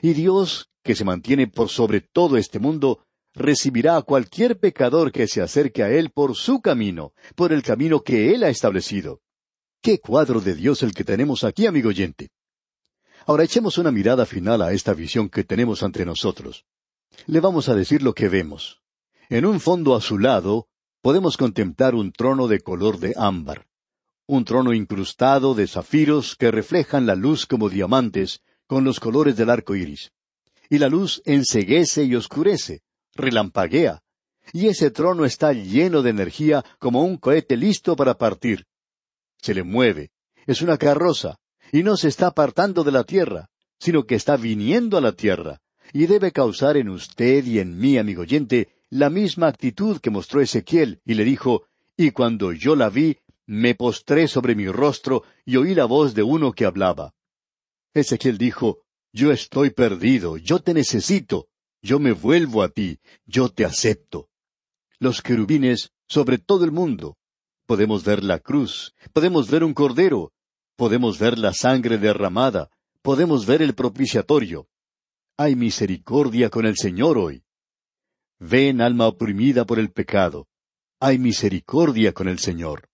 Y 0.00 0.14
Dios, 0.14 0.70
que 0.82 0.94
se 0.94 1.04
mantiene 1.04 1.46
por 1.46 1.68
sobre 1.68 2.00
todo 2.00 2.38
este 2.38 2.58
mundo, 2.58 3.04
recibirá 3.34 3.98
a 3.98 4.02
cualquier 4.02 4.58
pecador 4.58 5.12
que 5.12 5.26
se 5.26 5.42
acerque 5.42 5.82
a 5.82 5.90
Él 5.90 6.08
por 6.08 6.34
su 6.34 6.62
camino, 6.62 7.12
por 7.36 7.52
el 7.52 7.62
camino 7.62 8.00
que 8.00 8.34
Él 8.34 8.44
ha 8.44 8.48
establecido. 8.48 9.20
Qué 9.82 9.98
cuadro 9.98 10.40
de 10.40 10.54
Dios 10.54 10.82
el 10.82 10.94
que 10.94 11.04
tenemos 11.04 11.44
aquí, 11.44 11.66
amigo 11.66 11.90
oyente. 11.90 12.30
Ahora 13.26 13.44
echemos 13.44 13.76
una 13.76 13.92
mirada 13.92 14.24
final 14.24 14.62
a 14.62 14.72
esta 14.72 14.94
visión 14.94 15.28
que 15.28 15.44
tenemos 15.44 15.82
ante 15.82 16.06
nosotros. 16.06 16.64
Le 17.26 17.40
vamos 17.40 17.68
a 17.68 17.74
decir 17.74 18.02
lo 18.02 18.14
que 18.14 18.30
vemos. 18.30 18.80
En 19.28 19.44
un 19.44 19.60
fondo 19.60 19.94
azulado 19.94 20.70
podemos 21.02 21.36
contemplar 21.36 21.94
un 21.94 22.12
trono 22.12 22.48
de 22.48 22.60
color 22.60 22.98
de 22.98 23.12
ámbar, 23.16 23.66
un 24.26 24.44
trono 24.44 24.72
incrustado 24.72 25.54
de 25.54 25.66
zafiros 25.66 26.36
que 26.36 26.50
reflejan 26.50 27.06
la 27.06 27.16
luz 27.16 27.44
como 27.44 27.68
diamantes, 27.68 28.40
con 28.66 28.84
los 28.84 29.00
colores 29.00 29.36
del 29.36 29.50
arco 29.50 29.74
iris. 29.74 30.12
Y 30.70 30.78
la 30.78 30.88
luz 30.88 31.20
enseguece 31.26 32.04
y 32.04 32.14
oscurece, 32.14 32.80
relampaguea, 33.14 34.00
y 34.52 34.68
ese 34.68 34.90
trono 34.90 35.24
está 35.24 35.52
lleno 35.52 36.02
de 36.02 36.10
energía 36.10 36.64
como 36.78 37.02
un 37.02 37.16
cohete 37.16 37.56
listo 37.56 37.96
para 37.96 38.14
partir. 38.14 38.64
Se 39.38 39.54
le 39.54 39.64
mueve, 39.64 40.12
es 40.46 40.62
una 40.62 40.78
carroza, 40.78 41.36
y 41.72 41.82
no 41.82 41.96
se 41.96 42.08
está 42.08 42.28
apartando 42.28 42.84
de 42.84 42.92
la 42.92 43.04
tierra, 43.04 43.50
sino 43.78 44.04
que 44.04 44.14
está 44.14 44.36
viniendo 44.36 44.96
a 44.96 45.00
la 45.00 45.12
tierra, 45.12 45.60
y 45.92 46.06
debe 46.06 46.30
causar 46.30 46.76
en 46.76 46.88
usted 46.88 47.44
y 47.44 47.58
en 47.58 47.76
mí, 47.76 47.98
amigo 47.98 48.22
oyente, 48.22 48.68
la 48.92 49.08
misma 49.08 49.46
actitud 49.46 50.00
que 50.02 50.10
mostró 50.10 50.42
Ezequiel, 50.42 51.00
y 51.06 51.14
le 51.14 51.24
dijo, 51.24 51.64
y 51.96 52.10
cuando 52.10 52.52
yo 52.52 52.76
la 52.76 52.90
vi, 52.90 53.16
me 53.46 53.74
postré 53.74 54.28
sobre 54.28 54.54
mi 54.54 54.68
rostro 54.68 55.22
y 55.46 55.56
oí 55.56 55.74
la 55.74 55.86
voz 55.86 56.14
de 56.14 56.22
uno 56.22 56.52
que 56.52 56.66
hablaba. 56.66 57.14
Ezequiel 57.94 58.36
dijo, 58.36 58.80
Yo 59.10 59.32
estoy 59.32 59.70
perdido, 59.70 60.36
yo 60.36 60.58
te 60.58 60.74
necesito, 60.74 61.48
yo 61.80 62.00
me 62.00 62.12
vuelvo 62.12 62.62
a 62.62 62.68
ti, 62.68 62.98
yo 63.24 63.48
te 63.48 63.64
acepto. 63.64 64.28
Los 64.98 65.22
querubines 65.22 65.90
sobre 66.06 66.36
todo 66.36 66.66
el 66.66 66.70
mundo. 66.70 67.16
Podemos 67.64 68.04
ver 68.04 68.22
la 68.22 68.40
cruz, 68.40 68.94
podemos 69.14 69.50
ver 69.50 69.64
un 69.64 69.72
cordero, 69.72 70.32
podemos 70.76 71.18
ver 71.18 71.38
la 71.38 71.54
sangre 71.54 71.96
derramada, 71.96 72.68
podemos 73.00 73.46
ver 73.46 73.62
el 73.62 73.74
propiciatorio. 73.74 74.68
Hay 75.38 75.56
misericordia 75.56 76.50
con 76.50 76.66
el 76.66 76.76
Señor 76.76 77.16
hoy. 77.16 77.42
Ven, 78.44 78.80
alma 78.80 79.06
oprimida 79.06 79.64
por 79.64 79.78
el 79.78 79.92
pecado. 79.92 80.48
Hay 80.98 81.16
misericordia 81.16 82.12
con 82.12 82.26
el 82.26 82.40
Señor. 82.40 82.88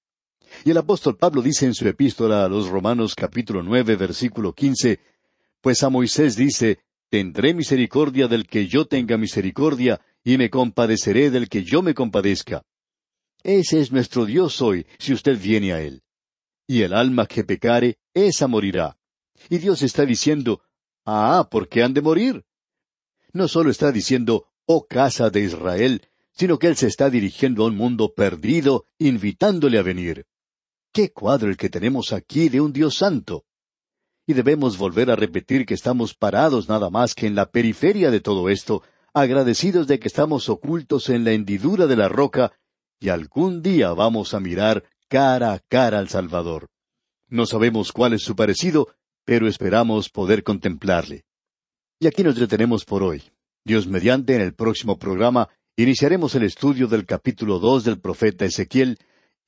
Y 0.63 0.73
el 0.73 0.77
apóstol 0.77 1.17
Pablo 1.17 1.41
dice 1.41 1.65
en 1.65 1.73
su 1.73 1.89
epístola 1.89 2.45
a 2.45 2.49
los 2.51 2.69
Romanos 2.69 3.15
capítulo 3.15 3.63
nueve 3.63 3.97
versículo 3.97 4.53
quince, 4.53 5.01
pues 5.63 5.83
a 5.83 5.89
Moisés 5.89 6.37
dice, 6.37 6.81
Tendré 7.09 7.55
misericordia 7.55 8.29
del 8.29 8.47
que 8.47 8.67
yo 8.67 8.87
tenga 8.87 9.17
misericordia, 9.17 10.03
y 10.23 10.37
me 10.37 10.51
compadeceré 10.51 11.31
del 11.31 11.49
que 11.49 11.65
yo 11.65 11.81
me 11.81 11.95
compadezca. 11.95 12.63
Ese 13.43 13.81
es 13.81 13.91
nuestro 13.91 14.27
Dios 14.27 14.61
hoy, 14.61 14.87
si 14.99 15.15
usted 15.15 15.41
viene 15.41 15.73
a 15.73 15.81
Él. 15.81 16.03
Y 16.67 16.83
el 16.83 16.93
alma 16.93 17.25
que 17.25 17.45
pecare, 17.45 17.97
esa 18.13 18.49
morirá. 18.49 18.99
Y 19.49 19.57
Dios 19.57 19.81
está 19.81 20.05
diciendo, 20.05 20.61
Ah, 21.07 21.49
¿por 21.51 21.71
qué 21.71 21.83
han 21.83 21.95
de 21.95 22.03
morir? 22.03 22.45
No 23.33 23.49
solo 23.49 23.71
está 23.71 23.91
diciendo, 23.93 24.48
oh 24.69 24.87
casa 24.87 25.31
de 25.31 25.41
Israel, 25.41 26.03
sino 26.31 26.59
que 26.59 26.69
Él 26.69 26.77
se 26.77 26.87
está 26.87 27.11
dirigiendo 27.11 27.65
a 27.65 27.67
un 27.67 27.77
mundo 27.77 28.15
perdido, 28.15 28.87
invitándole 28.99 29.79
a 29.79 29.83
venir. 29.83 30.27
¡Qué 30.93 31.11
cuadro 31.11 31.51
el 31.51 31.57
que 31.57 31.69
tenemos 31.69 32.13
aquí 32.13 32.49
de 32.49 32.61
un 32.61 32.73
Dios 32.73 32.97
santo! 32.97 33.45
y 34.29 34.35
debemos 34.35 34.77
volver 34.77 35.11
a 35.11 35.17
repetir 35.17 35.65
que 35.65 35.73
estamos 35.73 36.15
parados 36.15 36.69
nada 36.69 36.91
más 36.91 37.15
que 37.15 37.27
en 37.27 37.35
la 37.35 37.47
periferia 37.47 38.11
de 38.11 38.21
todo 38.21 38.51
esto, 38.51 38.83
agradecidos 39.15 39.87
de 39.87 39.99
que 39.99 40.07
estamos 40.07 40.51
ocultos 40.51 41.09
en 41.09 41.25
la 41.25 41.33
hendidura 41.33 41.87
de 41.87 41.97
la 41.97 42.11
roca, 42.11 42.53
y 43.01 43.09
algún 43.09 43.63
día 43.63 43.95
vamos 43.95 44.35
a 44.35 44.41
mirar 44.41 44.85
cara 45.09 45.55
a 45.55 45.61
cara 45.61 45.99
al 45.99 46.11
Salvador. 46.11 46.69
No 47.29 47.47
sabemos 47.47 47.91
cuál 47.91 48.13
es 48.13 48.23
su 48.23 48.37
parecido, 48.37 48.89
pero 49.25 49.49
esperamos 49.49 50.11
poder 50.11 50.43
contemplarle. 50.43 51.25
Y 51.99 52.07
aquí 52.07 52.23
nos 52.23 52.37
detenemos 52.37 52.85
por 52.85 53.03
hoy. 53.03 53.23
Dios 53.65 53.87
mediante, 53.87 54.35
en 54.35 54.41
el 54.41 54.55
próximo 54.55 54.99
programa, 54.99 55.49
iniciaremos 55.77 56.35
el 56.35 56.45
estudio 56.45 56.89
del 56.89 57.07
capítulo 57.07 57.59
dos 57.59 57.85
del 57.85 58.01
profeta 58.01 58.45
Ezequiel, 58.45 58.99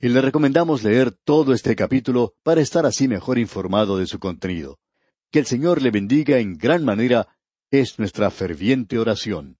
y 0.01 0.09
le 0.09 0.21
recomendamos 0.23 0.83
leer 0.83 1.13
todo 1.13 1.53
este 1.53 1.77
capítulo 1.77 2.35
para 2.43 2.63
estar 2.63 2.87
así 2.87 3.07
mejor 3.07 3.39
informado 3.39 3.99
de 3.99 4.07
su 4.07 4.19
contenido. 4.19 4.79
Que 5.31 5.41
el 5.41 5.47
Señor 5.47 5.83
le 5.83 5.91
bendiga 5.91 6.39
en 6.39 6.57
gran 6.57 6.85
manera 6.85 7.29
es 7.71 7.99
nuestra 7.99 8.31
ferviente 8.31 8.99
oración. 8.99 9.60